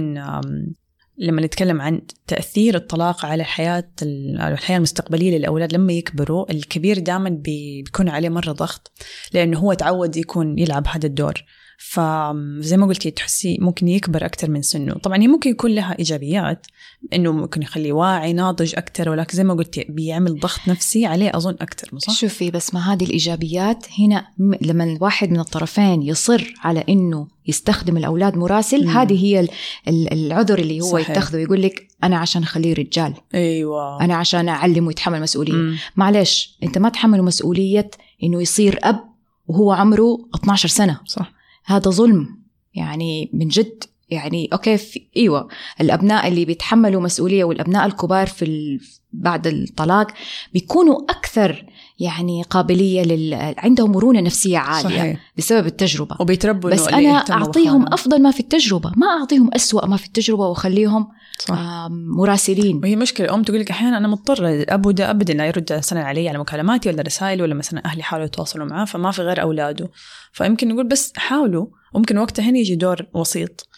لما 1.18 1.42
نتكلم 1.42 1.80
عن 1.80 2.00
تأثير 2.26 2.74
الطلاق 2.74 3.26
على 3.26 3.44
حياة 3.44 3.88
الحياة 4.02 4.76
المستقبلية 4.76 5.38
للأولاد 5.38 5.72
لما 5.72 5.92
يكبروا 5.92 6.50
الكبير 6.50 6.98
دائما 6.98 7.28
بي- 7.30 7.82
بيكون 7.82 8.08
عليه 8.08 8.28
مرة 8.28 8.52
ضغط 8.52 8.92
لأنه 9.32 9.58
هو 9.58 9.72
تعود 9.72 10.16
يكون 10.16 10.58
يلعب 10.58 10.86
هذا 10.88 11.06
الدور. 11.06 11.44
فزي 11.82 12.76
ما 12.76 12.86
قلتي 12.86 13.10
تحسي 13.10 13.58
ممكن 13.60 13.88
يكبر 13.88 14.24
أكثر 14.24 14.50
من 14.50 14.62
سنه 14.62 14.94
طبعا 14.94 15.22
هي 15.22 15.28
ممكن 15.28 15.50
يكون 15.50 15.70
لها 15.70 15.98
إيجابيات 15.98 16.66
إنه 17.12 17.32
ممكن 17.32 17.62
يخليه 17.62 17.92
واعي 17.92 18.32
ناضج 18.32 18.74
أكثر 18.76 19.08
ولكن 19.10 19.36
زي 19.36 19.44
ما 19.44 19.54
قلتي 19.54 19.86
بيعمل 19.88 20.40
ضغط 20.40 20.60
نفسي 20.68 21.06
عليه 21.06 21.30
أظن 21.34 21.56
أكثر 21.60 21.98
صح؟ 21.98 22.12
شوفي 22.12 22.50
بس 22.50 22.74
ما 22.74 22.92
هذه 22.92 23.04
الإيجابيات 23.04 23.86
هنا 23.98 24.26
لما 24.62 24.84
الواحد 24.84 25.30
من 25.30 25.40
الطرفين 25.40 26.02
يصر 26.02 26.54
على 26.60 26.84
إنه 26.88 27.28
يستخدم 27.46 27.96
الأولاد 27.96 28.36
مراسل 28.36 28.84
مم. 28.86 28.90
هذه 28.90 29.24
هي 29.24 29.40
ال- 29.40 29.48
ال- 29.88 30.12
العذر 30.12 30.58
اللي 30.58 30.80
هو 30.80 30.92
صحيح. 30.92 31.10
يتخذه 31.10 31.38
يقول 31.38 31.62
لك 31.62 31.88
أنا 32.04 32.18
عشان 32.18 32.42
أخليه 32.42 32.74
رجال 32.74 33.14
أيوة 33.34 34.00
أنا 34.04 34.14
عشان 34.14 34.48
أعلمه 34.48 34.90
يتحمل 34.90 35.20
مسؤولية 35.20 35.52
مم. 35.52 35.76
معلش 35.96 36.58
أنت 36.62 36.78
ما 36.78 36.88
تحمله 36.88 37.22
مسؤولية 37.22 37.90
إنه 38.22 38.42
يصير 38.42 38.78
أب 38.82 39.00
وهو 39.46 39.72
عمره 39.72 40.18
12 40.34 40.68
سنة 40.68 41.00
صح 41.06 41.39
هذا 41.70 41.90
ظلم 41.90 42.40
يعني 42.74 43.30
من 43.32 43.48
جد 43.48 43.84
يعني 44.10 44.48
أوكي 44.52 44.76
في 44.76 45.06
إيوه 45.16 45.48
الأبناء 45.80 46.28
اللي 46.28 46.44
بيتحملوا 46.44 47.00
مسؤولية 47.00 47.44
والأبناء 47.44 47.86
الكبار 47.86 48.26
في 48.26 48.44
ال... 48.44 48.80
بعد 49.12 49.46
الطلاق 49.46 50.06
بيكونوا 50.52 51.00
أكثر 51.10 51.66
يعني 51.98 52.42
قابلية 52.42 53.02
لل 53.02 53.54
عندهم 53.58 53.92
مرونة 53.92 54.20
نفسية 54.20 54.58
عالية 54.58 54.88
صحيح. 54.88 55.32
بسبب 55.36 55.66
التجربة 55.66 56.16
وبيتربوا 56.20 56.70
بس 56.70 56.88
اللي 56.88 57.10
أنا 57.10 57.18
أعطيهم 57.18 57.64
بحالهم. 57.64 57.92
أفضل 57.92 58.22
ما 58.22 58.30
في 58.30 58.40
التجربة 58.40 58.92
ما 58.96 59.06
أعطيهم 59.06 59.50
أسوأ 59.54 59.86
ما 59.86 59.96
في 59.96 60.06
التجربة 60.06 60.46
وأخليهم 60.46 61.08
صح. 61.38 61.88
مراسلين. 61.90 62.76
وهي 62.76 62.96
مشكلة 62.96 63.26
الأم 63.26 63.42
تقول 63.42 63.60
لك 63.60 63.70
أحيانا 63.70 63.98
أنا 63.98 64.08
مضطرة 64.08 64.48
الأبو 64.48 64.90
ده 64.90 65.10
أبدا 65.10 65.34
لا 65.34 65.46
يرد 65.46 65.72
مثلا 65.72 66.04
علي 66.04 66.28
على 66.28 66.38
مكالماتي 66.38 66.88
ولا 66.88 67.02
رسائل 67.02 67.42
ولا 67.42 67.54
مثلا 67.54 67.84
أهلي 67.84 68.02
حاولوا 68.02 68.26
يتواصلوا 68.26 68.66
معاه 68.66 68.84
فما 68.84 69.10
في 69.10 69.22
غير 69.22 69.42
أولاده. 69.42 69.90
فيمكن 70.32 70.68
نقول 70.68 70.88
بس 70.88 71.12
حاولوا 71.16 71.66
ممكن 71.94 72.18
وقتها 72.18 72.42
هنا 72.42 72.58
يجي 72.58 72.74
دور 72.74 73.06
وسيط. 73.14 73.68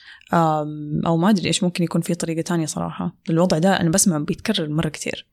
أو 1.07 1.17
ما 1.17 1.31
أدري 1.31 1.49
إيش 1.49 1.63
ممكن 1.63 1.85
يكون 1.85 2.01
في 2.01 2.15
طريقة 2.15 2.43
تانية 2.43 2.67
صراحة. 2.67 3.17
الوضع 3.31 3.59
ده 3.59 3.81
أنا 3.81 3.91
بسمع 3.91 4.19
بيتكرر 4.19 4.69
مرة 4.69 4.89
كثير 4.89 5.27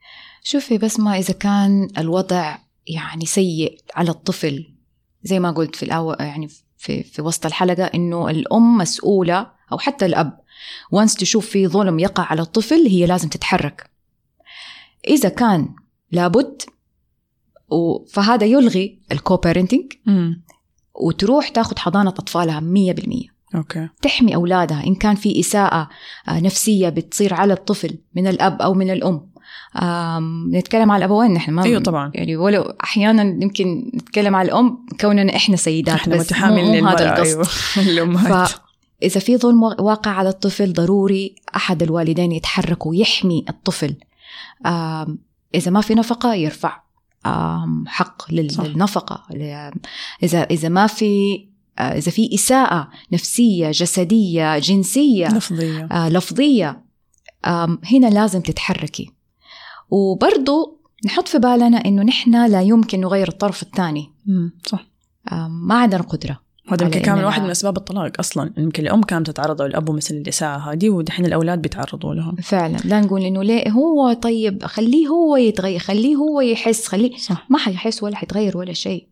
شوفي 0.44 0.78
بس 0.78 1.00
ما 1.00 1.18
إذا 1.18 1.34
كان 1.34 1.88
الوضع 1.98 2.58
يعني 2.88 3.26
سيء 3.26 3.78
على 3.96 4.10
الطفل 4.10 4.74
زي 5.24 5.40
ما 5.40 5.52
قلت 5.52 5.76
في 5.76 5.84
الأول 5.84 6.16
يعني 6.20 6.48
في, 6.78 7.04
في 7.04 7.22
وسط 7.22 7.46
الحلقة 7.46 7.84
إنه 7.84 8.30
الأم 8.30 8.78
مسؤولة 8.78 9.48
أو 9.72 9.78
حتى 9.78 10.06
الأب. 10.06 10.40
once 10.92 11.16
تشوف 11.16 11.46
في 11.46 11.68
ظلم 11.68 12.00
يقع 12.00 12.24
على 12.24 12.42
الطفل 12.42 12.88
هي 12.88 13.06
لازم 13.06 13.30
تتحرك. 13.30 13.90
إذا 15.08 15.30
كان 15.30 15.70
لابد 16.12 16.62
فهذا 18.10 18.46
يلغي 18.46 19.00
ال 19.12 19.18
co-parenting 19.18 19.94
امم 20.08 20.42
وتروح 20.96 21.50
تاخذ 21.50 21.78
حضانة 21.80 22.10
أطفالها 22.10 22.60
100% 22.60 23.30
أوكي. 23.56 23.90
تحمي 24.02 24.36
أولادها. 24.36 24.84
إن 24.88 24.96
كان 24.96 25.16
في 25.16 25.40
إساءة 25.40 25.90
آه، 26.28 26.40
نفسية 26.40 26.90
بتصير 26.90 27.34
على 27.34 27.54
الطفل 27.54 27.98
من 28.16 28.28
الأب 28.28 28.62
أو 28.62 28.74
من 28.74 28.90
الأم. 28.90 29.30
نتكلم 30.52 30.92
على 30.92 31.06
الأبوين 31.06 31.34
نحن 31.34 31.52
ما 31.52 31.64
أيوه 31.64 31.82
طبعا. 31.82 32.12
يعني 32.16 32.38
ولو 32.38 32.62
أحيانا 32.84 33.22
يمكن 33.44 33.92
نتكلم 33.96 34.36
على 34.36 34.46
الأم 34.46 34.86
كوننا 35.02 35.36
إحنا 35.36 35.56
سيدات 35.56 35.96
إحنا 35.96 36.16
بس 36.16 36.34
مو, 36.34 36.56
مو 36.56 36.88
هذا 36.88 37.10
القصد. 37.10 37.50
أيوه. 37.78 37.90
الأمهات. 37.92 38.52
فإذا 39.02 39.20
في 39.20 39.38
ظلم 39.38 39.64
واقع 39.64 40.12
على 40.12 40.30
الطفل 40.30 40.74
ضروري 40.74 41.36
أحد 41.56 41.84
الوالدين 41.84 42.32
يتحرك 42.32 42.86
ويحمي 42.86 43.46
الطفل. 43.50 43.96
إذا 45.56 45.72
ما 45.72 45.82
في 45.82 45.96
نفقة 45.96 46.34
يرفع 46.34 46.82
حق. 47.88 48.32
للنفقة. 48.32 49.24
إذا 50.24 50.44
إذا 50.44 50.70
ما 50.70 50.88
في 50.88 51.46
آه، 51.80 51.98
إذا 51.98 52.12
في 52.12 52.36
إساءة 52.36 52.90
نفسية 53.12 53.72
جسدية 53.72 54.60
جنسية 54.60 55.28
لفظية. 55.28 55.86
آه، 55.92 56.10
لفظية 56.10 56.84
هنا 57.84 58.08
لازم 58.08 58.42
تتحركي. 58.42 59.12
وبرضو 59.90 60.82
نحط 61.06 61.28
في 61.28 61.40
بالنا 61.40 61.78
إنه 61.86 62.04
نحن 62.04 62.46
لا 62.46 62.62
يمكن 62.62 63.02
نغير 63.02 63.28
الطرف 63.28 63.64
الثاني. 63.64 64.14
صح. 64.66 64.86
ما 65.50 65.76
عندنا 65.76 66.02
قدرة. 66.02 66.49
هذا 66.74 66.86
يمكن 66.86 67.00
كان 67.00 67.24
واحد 67.24 67.42
من 67.42 67.50
أسباب 67.50 67.78
الطلاق 67.78 68.12
أصلا. 68.20 68.52
يمكن 68.58 68.84
الأم 68.84 69.02
كانت 69.02 69.30
تتعرض 69.30 69.62
أو 69.62 69.68
الاب 69.68 69.92
مثل 69.92 70.16
الاساءه 70.16 70.58
هذه 70.58 70.90
ودحين 70.90 71.26
الأولاد 71.26 71.62
بيتعرضوا 71.62 72.14
لها. 72.14 72.34
فعلا. 72.44 72.78
لا 72.86 73.02
نقول 73.02 73.22
إنه 73.22 73.44
ليه 73.44 73.70
هو 73.70 74.14
طيب 74.14 74.66
خليه 74.66 75.08
هو 75.08 75.36
يتغير 75.38 75.80
خليه 75.80 76.16
هو 76.16 76.42
يحس 76.42 76.88
خليه 76.88 77.18
صح. 77.18 77.46
ما 77.50 77.58
حيحس 77.58 78.04
ولا 78.04 78.16
حيتغير 78.16 78.58
ولا 78.58 78.74
شيء. 78.74 79.06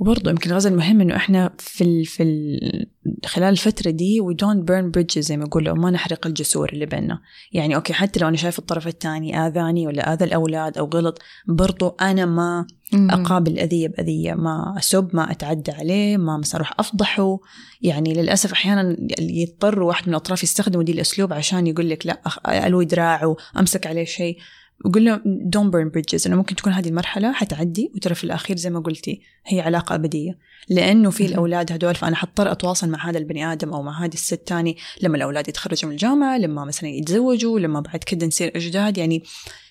وبرضه 0.00 0.30
يمكن 0.30 0.52
غزل 0.52 0.72
المهم 0.72 1.00
إنه 1.00 1.16
إحنا 1.16 1.50
في 1.58 1.84
ال 1.84 2.04
في 2.04 2.22
ال 2.22 2.86
خلال 3.26 3.48
الفترة 3.48 3.90
دي 3.90 4.20
we 4.22 4.34
don't 4.34 4.64
burn 4.64 4.98
bridges 4.98 5.18
زي 5.18 5.36
ما 5.36 5.44
يقولوا 5.44 5.74
ما 5.74 5.90
نحرق 5.90 6.26
الجسور 6.26 6.72
اللي 6.72 6.86
بيننا. 6.86 7.20
يعني 7.52 7.74
okay 7.74 7.92
حتى 7.92 8.20
لو 8.20 8.28
أنا 8.28 8.36
شايف 8.36 8.58
الطرف 8.58 8.86
الثاني 8.86 9.38
آذاني 9.46 9.86
ولا 9.86 10.12
آذى 10.12 10.24
الأولاد 10.24 10.78
أو 10.78 10.90
غلط 10.94 11.18
برضه 11.48 11.96
أنا 12.00 12.26
ما 12.26 12.66
أقابل 12.94 13.52
الاذيه 13.52 13.88
بأذية 13.88 14.34
ما 14.34 14.74
أسب 14.78 15.08
ما 15.12 15.30
أتعدى 15.30 15.72
عليه 15.72 16.16
ما 16.16 16.36
مثلا 16.36 16.56
أروح 16.56 16.72
أفضحه. 16.78 17.38
يعني 17.82 18.12
للأسف 18.12 18.52
أحيانا 18.52 18.96
يضطر 19.20 19.82
واحد 19.82 20.04
من 20.08 20.14
الأطراف 20.14 20.42
يستخدموا 20.42 20.82
دي 20.82 20.92
الأسلوب 20.92 21.32
عشان 21.32 21.66
يقول 21.66 21.90
لك 21.90 22.06
لا 22.06 22.20
ألوي 22.66 22.84
دراعه 22.84 23.36
أمسك 23.58 23.86
عليه 23.86 24.04
شيء. 24.04 24.38
بقول 24.84 25.04
له 25.04 25.20
don't 25.24 25.70
burn 25.70 25.88
bridges 25.88 26.26
انه 26.26 26.36
ممكن 26.36 26.56
تكون 26.56 26.72
هذه 26.72 26.88
المرحلة 26.88 27.32
حتعدي 27.32 27.92
وترى 27.94 28.14
في 28.14 28.24
الأخير 28.24 28.56
زي 28.56 28.70
ما 28.70 28.80
قلتي 28.80 29.20
هي 29.46 29.60
علاقة 29.60 29.94
أبدية. 29.94 30.38
لأنه 30.68 31.10
في. 31.10 31.26
الأولاد 31.26 31.72
هدول 31.72 31.94
فأنا 31.94 32.16
حضطر 32.16 32.52
أتواصل 32.52 32.88
مع 32.88 33.10
هذا 33.10 33.18
البني 33.18 33.52
آدم 33.52 33.72
أو 33.72 33.82
مع 33.82 34.04
هذه 34.04 34.14
الست 34.14 34.42
تاني 34.46 34.76
لما 35.02 35.16
الأولاد 35.16 35.48
يتخرجوا 35.48 35.88
من 35.88 35.92
الجامعة 35.94 36.38
لما 36.38 36.64
مثلا 36.64 36.88
يتزوجوا 36.88 37.60
لما 37.60 37.80
بعد 37.80 38.04
كده 38.04 38.26
نصير 38.26 38.52
أجداد. 38.56 38.98
يعني 38.98 39.22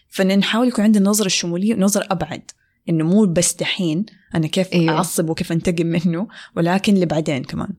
فنحاول 0.09 0.67
يكون 0.67 0.83
عندنا 0.83 1.09
نظرة 1.09 1.25
الشموليه 1.25 1.75
ونظره 1.75 2.07
أبعد. 2.11 2.51
إنه 2.89 3.05
مو 3.05 3.25
بس 3.25 3.53
دحين 3.53 4.05
أنا 4.35 4.47
كيف 4.47 4.73
أيوة. 4.73 4.97
أعصب 4.97 5.29
وكيف 5.29 5.51
أنتقم 5.51 5.85
منه 5.85 6.27
ولكن 6.55 6.93
لبعدين 6.93 7.43
كمان. 7.43 7.69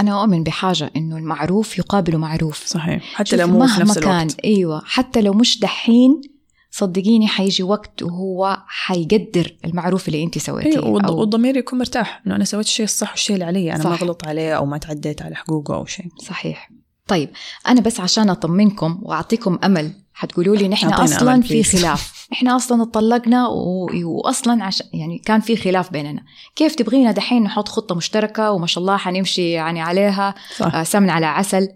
أنا 0.00 0.20
أؤمن 0.22 0.42
بحاجة 0.42 0.90
إنه 0.96 1.16
المعروف 1.16 1.78
يقابل 1.78 2.16
معروف. 2.16 2.66
صحيح. 2.66 3.14
حتى 3.14 3.36
لو 3.36 3.46
مو 3.46 3.52
في 3.52 3.58
مهما 3.58 3.84
نفس 3.84 3.98
كان 3.98 4.10
الوقت 4.10 4.40
أيوه. 4.44 4.82
حتى 4.84 5.22
لو 5.22 5.32
مش 5.32 5.60
دحين 5.60 6.33
صدقيني 6.76 7.28
حيجي 7.28 7.62
وقت 7.62 8.02
وهو 8.02 8.58
حيقدر 8.66 9.56
المعروف 9.64 10.08
اللي 10.08 10.24
انت 10.24 10.38
سويتيه 10.38 10.70
أيوه 10.70 10.98
والض- 11.02 11.06
أو 11.06 11.20
والضمير 11.20 11.56
يكون 11.56 11.78
مرتاح. 11.78 12.22
إنه 12.26 12.36
أنا 12.36 12.44
سويت 12.44 12.66
الشيء 12.66 12.84
الصح 12.84 13.10
والشيء 13.10 13.34
اللي 13.34 13.44
علي 13.44 13.74
أنا 13.74 13.84
ما 13.84 13.96
صح. 13.96 14.02
غلط 14.02 14.26
عليه 14.26 14.56
أو 14.56 14.66
ما 14.66 14.78
تعديت 14.78 15.22
على 15.22 15.34
حقوقه 15.34 15.74
أو 15.74 15.84
شيء. 15.86 16.06
صحيح. 16.18 16.70
طيب 17.08 17.30
أنا 17.68 17.80
بس 17.80 18.00
عشان 18.00 18.30
أطمنكم 18.30 18.98
وأعطيكم 19.02 19.58
أمل 19.64 19.92
حتقولوا 20.14 20.56
لي 20.56 20.68
نحن 20.68 20.88
أصلا 20.92 21.42
في. 21.42 21.62
خلاف. 21.62 22.12
إحنا 22.32 22.56
أصلا 22.56 22.82
اتطلقنا 22.82 23.48
و... 23.48 23.86
واصلا 24.04 24.64
عش... 24.64 24.82
يعني 24.92 25.18
كان 25.18 25.40
في 25.40 25.56
خلاف 25.56 25.92
بيننا. 25.92 26.22
كيف 26.56 26.74
تبغينا 26.74 27.12
دحين 27.12 27.42
نحط 27.42 27.68
خطة 27.68 27.94
مشتركة 27.94 28.50
وما 28.50 28.66
شاء 28.66 28.82
الله 28.82 28.96
حنمشي 28.96 29.50
يعني 29.50 29.80
عليها 29.80 30.34
صح. 30.56 30.74
آه، 30.74 30.82
سمن 30.82 31.10
على 31.10 31.26
عسل؟ 31.26 31.68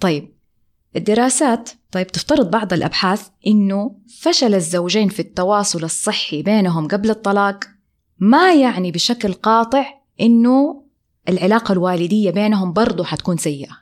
طيب 0.00 0.32
الدراسات. 0.96 1.70
طيب 1.92 2.06
تفترض 2.06 2.50
بعض 2.50 2.72
الأبحاث 2.72 3.28
إنه 3.46 3.94
فشل 4.20 4.54
الزوجين 4.54 5.08
في 5.08 5.20
التواصل 5.20 5.84
الصحي 5.84 6.42
بينهم 6.42 6.88
قبل 6.88 7.10
الطلاق. 7.10 7.64
ما 8.18 8.54
يعني 8.54 8.90
بشكل 8.92 9.32
قاطع 9.32 9.84
إنه 10.20 10.82
العلاقة 11.28 11.72
الوالدية 11.72 12.30
بينهم 12.30 12.72
برضو 12.72 13.04
حتكون 13.04 13.36
سيئة. 13.36 13.78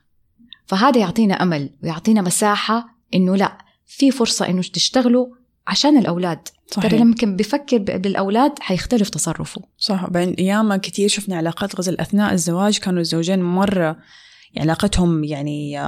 فهذا 0.66 1.01
يعطينا 1.01 1.42
أمل 1.42 1.70
ويعطينا 1.83 2.23
مساحة 2.23 2.88
إنه 3.14 3.37
لا 3.37 3.59
في 3.87 4.11
فرصة 4.11 4.49
إنه 4.49 4.62
تشتغلوا 4.62 5.27
عشان 5.66 5.99
الأولاد. 5.99 6.49
ترى 6.70 6.88
صحيح. 6.88 7.01
لما 7.01 7.14
كان 7.14 7.37
بيفكر 7.37 7.79
ب- 7.79 7.85
بالأولاد 8.03 8.53
حيختلف 8.61 9.09
تصرفه. 9.09 9.62
صح. 9.79 10.11
بين 10.11 10.35
ياما 10.38 10.77
كثير 10.77 11.09
شفنا 11.09 11.37
علاقات 11.37 11.77
غزل 11.77 12.01
أثناء 12.01 12.33
الزواج 12.33 12.79
كانوا 12.79 13.01
الزوجين 13.01 13.42
مرة 13.42 13.96
يعني 14.54 14.70
علاقتهم 14.70 15.24
يعني 15.24 15.80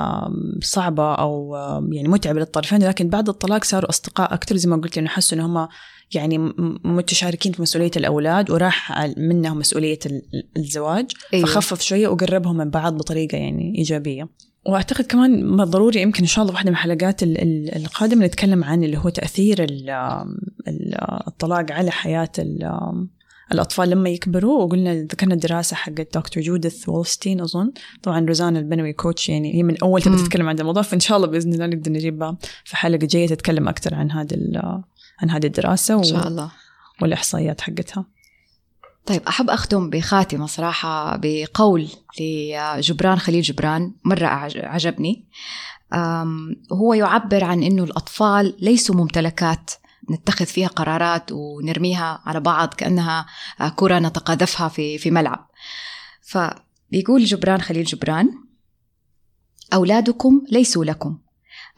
صعبة 0.62 1.14
أو 1.14 1.55
يعني 1.92 2.09
متعبة 2.09 2.40
للطرفين. 2.40 2.83
لكن 2.83 3.09
بعد 3.09 3.29
الطلاق 3.29 3.64
صاروا 3.64 3.90
أصدقاء 3.90 4.35
أكثر 4.35 4.57
زي 4.57 4.70
ما 4.70 4.77
قلت 4.77 4.98
إنه 4.98 5.09
حسوا 5.09 5.38
إن 5.38 5.42
هم 5.42 5.68
يعني 6.14 6.38
متشاركين 6.85 7.53
في 7.53 7.62
مسؤولية 7.62 7.90
الأولاد 7.96 8.51
وراح 8.51 9.07
منهم 9.16 9.59
مسؤولية 9.59 9.98
ال- 10.07 10.22
الزواج. 10.57 11.11
أيوة. 11.35 11.46
فخفف 11.46 11.81
شوية 11.81 12.09
وقربهم 12.09 12.57
من 12.57 12.70
بعض 12.70 12.96
بطريقة 12.96 13.37
يعني 13.38 13.75
إيجابية. 13.79 14.29
وأعتقد 14.66 15.05
كمان 15.05 15.44
ما 15.44 15.64
ضروري 15.64 16.03
يمكن 16.03 16.20
إن 16.22 16.27
شاء 16.29 16.42
الله 16.42 16.55
واحدة 16.55 16.70
من 16.70 16.77
الحلقات 16.77 17.22
ال- 17.22 17.42
ال- 17.42 17.77
القادمة 17.77 18.27
نتكلم 18.27 18.64
عن 18.64 18.85
اللي 18.85 18.96
هو 18.98 19.09
تأثير 19.09 19.64
ال- 19.64 19.90
الطلاق 21.29 21.72
على 21.72 21.90
حياة 21.90 22.33
ال- 23.53 23.57
الأطفال 23.57 23.91
لما 23.91 24.09
يكبروا 24.11 24.65
وقلنا 24.65 24.95
ذكرنا 25.03 25.35
الدراسه 25.35 25.77
حقت 25.77 26.15
دكتور 26.19 26.43
جوديث 26.43 26.88
وولستين 26.88 27.41
أظن. 27.41 27.73
طبعا 28.03 28.21
روزانا 28.27 28.59
البنوي 28.59 28.93
كوتش 28.93 29.29
يعني 29.29 29.55
هي 29.55 29.62
من 29.62 29.77
أول 29.83 30.03
تبدا 30.03 30.17
مم. 30.17 30.25
تتكلم 30.25 30.49
عن 30.49 30.59
الموضوع 30.59 30.83
فإن 30.83 31.01
شاء 31.01 31.17
الله 31.17 31.29
بإذن 31.29 31.53
الله 31.55 31.67
نقدر 31.67 31.93
نجيبها 31.93 32.37
في 32.65 32.77
حلقة 32.77 33.07
جاية 33.07 33.27
تتكلم 33.29 33.69
أكثر 33.69 33.95
عن 33.95 34.11
هذه 34.11 34.35
ال- 34.35 34.83
عن 35.23 35.31
هذه 35.31 35.47
الدراسة 35.47 35.95
إن 35.99 36.03
شاء 36.05 36.29
الله. 36.29 36.51
والإحصائيات 37.03 37.61
حقتها. 37.61 38.05
طيب 39.07 39.23
أحب 39.29 39.51
أختم 39.51 39.91
بخاتمة 39.91 40.47
صراحة 40.47 41.21
بقول 41.23 41.88
لجبران 42.21 43.19
خليل 43.19 43.43
جبران 43.43 43.93
مرة 44.05 44.27
عجبني 44.57 45.25
هو 46.73 46.95
يعبر 46.95 47.45
عن 47.45 47.62
أنه 47.62 47.85
الأطفال 47.85 48.55
ليسوا 48.61 48.95
ممتلكات 48.95 49.71
نتخذ 50.11 50.47
فيها 50.47 50.69
قرارات 50.69 51.33
ونرميها 51.33 52.23
على 52.27 52.41
بعض 52.41 52.75
كأنها 52.75 53.27
كرة 53.77 53.99
نتقاذفها 53.99 54.69
في 54.69 54.99
في 54.99 55.11
ملعب. 55.11 55.49
فبيقول 56.23 57.25
جبران 57.25 57.61
خليل 57.61 57.85
جبران 57.85 58.31
أولادكم 59.73 60.43
ليسوا 60.51 60.85
لكم. 60.85 61.19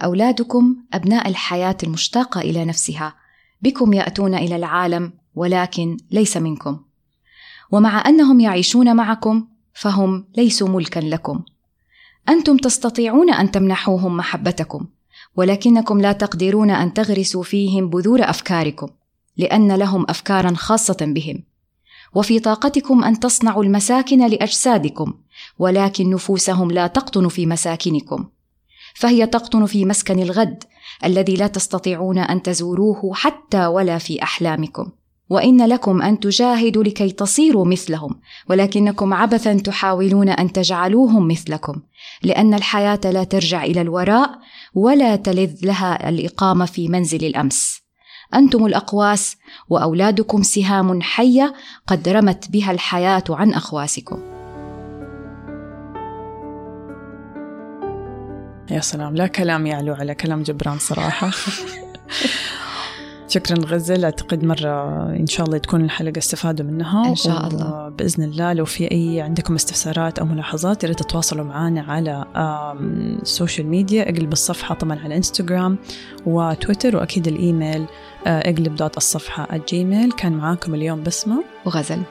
أولادكم 0.02 0.76
أبناء 0.92 1.28
الحياة 1.28 1.76
المشتاقة 1.82 2.40
إلى 2.40 2.64
نفسها. 2.64 3.14
بكم 3.62 3.92
يأتون 3.92 4.34
إلى 4.34 4.56
العالم 4.56 5.12
ولكن 5.34 5.96
ليس 6.10 6.36
منكم. 6.36 6.84
ومع 7.70 8.08
أنهم 8.08 8.40
يعيشون 8.40 8.96
معكم 8.96 9.48
فهم 9.74 10.28
ليسوا 10.36 10.68
ملكا 10.68 11.00
لكم. 11.00 11.42
أنتم 12.28 12.56
تستطيعون 12.56 13.32
أن 13.32 13.50
تمنحوهم 13.50 14.16
محبتكم. 14.16 14.86
ولكنكم 15.36 16.00
لا 16.00 16.12
تقدرون 16.12 16.70
أن 16.70 16.94
تغرسوا 16.94 17.42
فيهم 17.42 17.90
بذور 17.90 18.22
أفكاركم 18.22 18.88
لأن 19.36 19.72
لهم 19.72 20.06
افكارا 20.08 20.54
خاصة 20.54 20.96
بهم. 21.00 21.42
وفي 22.14 22.40
طاقتكم 22.40 23.04
أن 23.04 23.20
تصنعوا 23.20 23.64
المساكن 23.64 24.26
لأجسادكم 24.26 25.14
ولكن 25.58 26.10
نفوسهم 26.10 26.70
لا 26.70 26.86
تقطن 26.86 27.28
في 27.28 27.46
مساكنكم. 27.46 28.24
فهي 28.94 29.26
تقطن 29.26 29.66
في 29.66 29.84
مسكن 29.84 30.18
الغد 30.18 30.64
الذي 31.04 31.36
لا 31.36 31.46
تستطيعون 31.46 32.18
أن 32.18 32.42
تزوروه 32.42 33.14
حتى 33.14 33.66
ولا 33.66 33.98
في 33.98 34.22
أحلامكم. 34.22 34.90
وإن 35.30 35.66
لكم 35.66 36.02
أن 36.02 36.20
تجاهدوا 36.20 36.84
لكي 36.84 37.10
تصيروا 37.10 37.66
مثلهم 37.66 38.20
ولكنكم 38.48 39.14
عبثا 39.14 39.54
تحاولون 39.54 40.28
أن 40.28 40.52
تجعلوهم 40.52 41.28
مثلكم 41.28 41.82
لأن 42.22 42.54
الحياة 42.54 43.00
لا 43.04 43.24
ترجع 43.24 43.64
إلى 43.64 43.80
الوراء 43.80 44.30
ولا 44.74 45.16
تلذ 45.16 45.54
لها 45.62 46.08
الإقامة 46.08 46.64
في 46.64 46.88
منزل 46.88 47.24
الأمس. 47.24 47.84
أنتم 48.34 48.66
الأقواس 48.66 49.36
وأولادكم 49.68 50.42
سهام 50.42 51.02
حية 51.02 51.54
قد 51.86 52.08
رمت 52.08 52.50
بها 52.50 52.70
الحياة 52.70 53.24
عن 53.30 53.52
أخواسكم. 53.52 54.18
يا 58.70 58.80
سلام 58.80 59.16
لا 59.16 59.26
كلام 59.26 59.66
يعلو 59.66 59.94
على 59.94 60.14
كلام 60.14 60.42
جبران 60.42 60.78
صراحة. 60.78 61.30
شكرا 63.34 63.66
غزل 63.66 64.04
أعتقد 64.04 64.44
مرة 64.44 65.06
إن 65.16 65.26
شاء 65.26 65.46
الله 65.46 65.58
تكون 65.58 65.84
الحلقة 65.84 66.18
استفادوا 66.18 66.66
منها. 66.66 67.08
إن 67.08 67.14
شاء 67.14 67.46
الله. 67.46 67.88
بإذن 67.88 68.24
الله 68.24 68.52
لو 68.52 68.64
في 68.64 68.90
أي 68.92 69.20
عندكم 69.20 69.54
استفسارات 69.54 70.18
أو 70.18 70.26
ملاحظات 70.26 70.82
يا 70.82 70.88
ريت 70.88 70.98
تتواصلوا 70.98 71.44
معنا 71.44 71.82
على 71.82 72.24
ال 73.22 73.29
social 73.29 73.66
media 73.66 74.02
إقلب 74.02 74.32
الصفحة 74.32 74.74
طبعا 74.74 74.98
على 75.04 75.16
انستغرام 75.16 75.78
وتويتر 76.26 76.96
وأكيد 76.96 77.28
الإيميل 77.28 77.86
إقلب 78.26 78.76
dot 78.76 78.96
الصفحة 78.96 79.48
ال 79.52 79.62
Gmail 79.62 80.12
كان 80.12 80.32
معاكم 80.32 80.74
اليوم 80.74 81.02
بسمة 81.02 81.44
وغزل. 81.64 82.02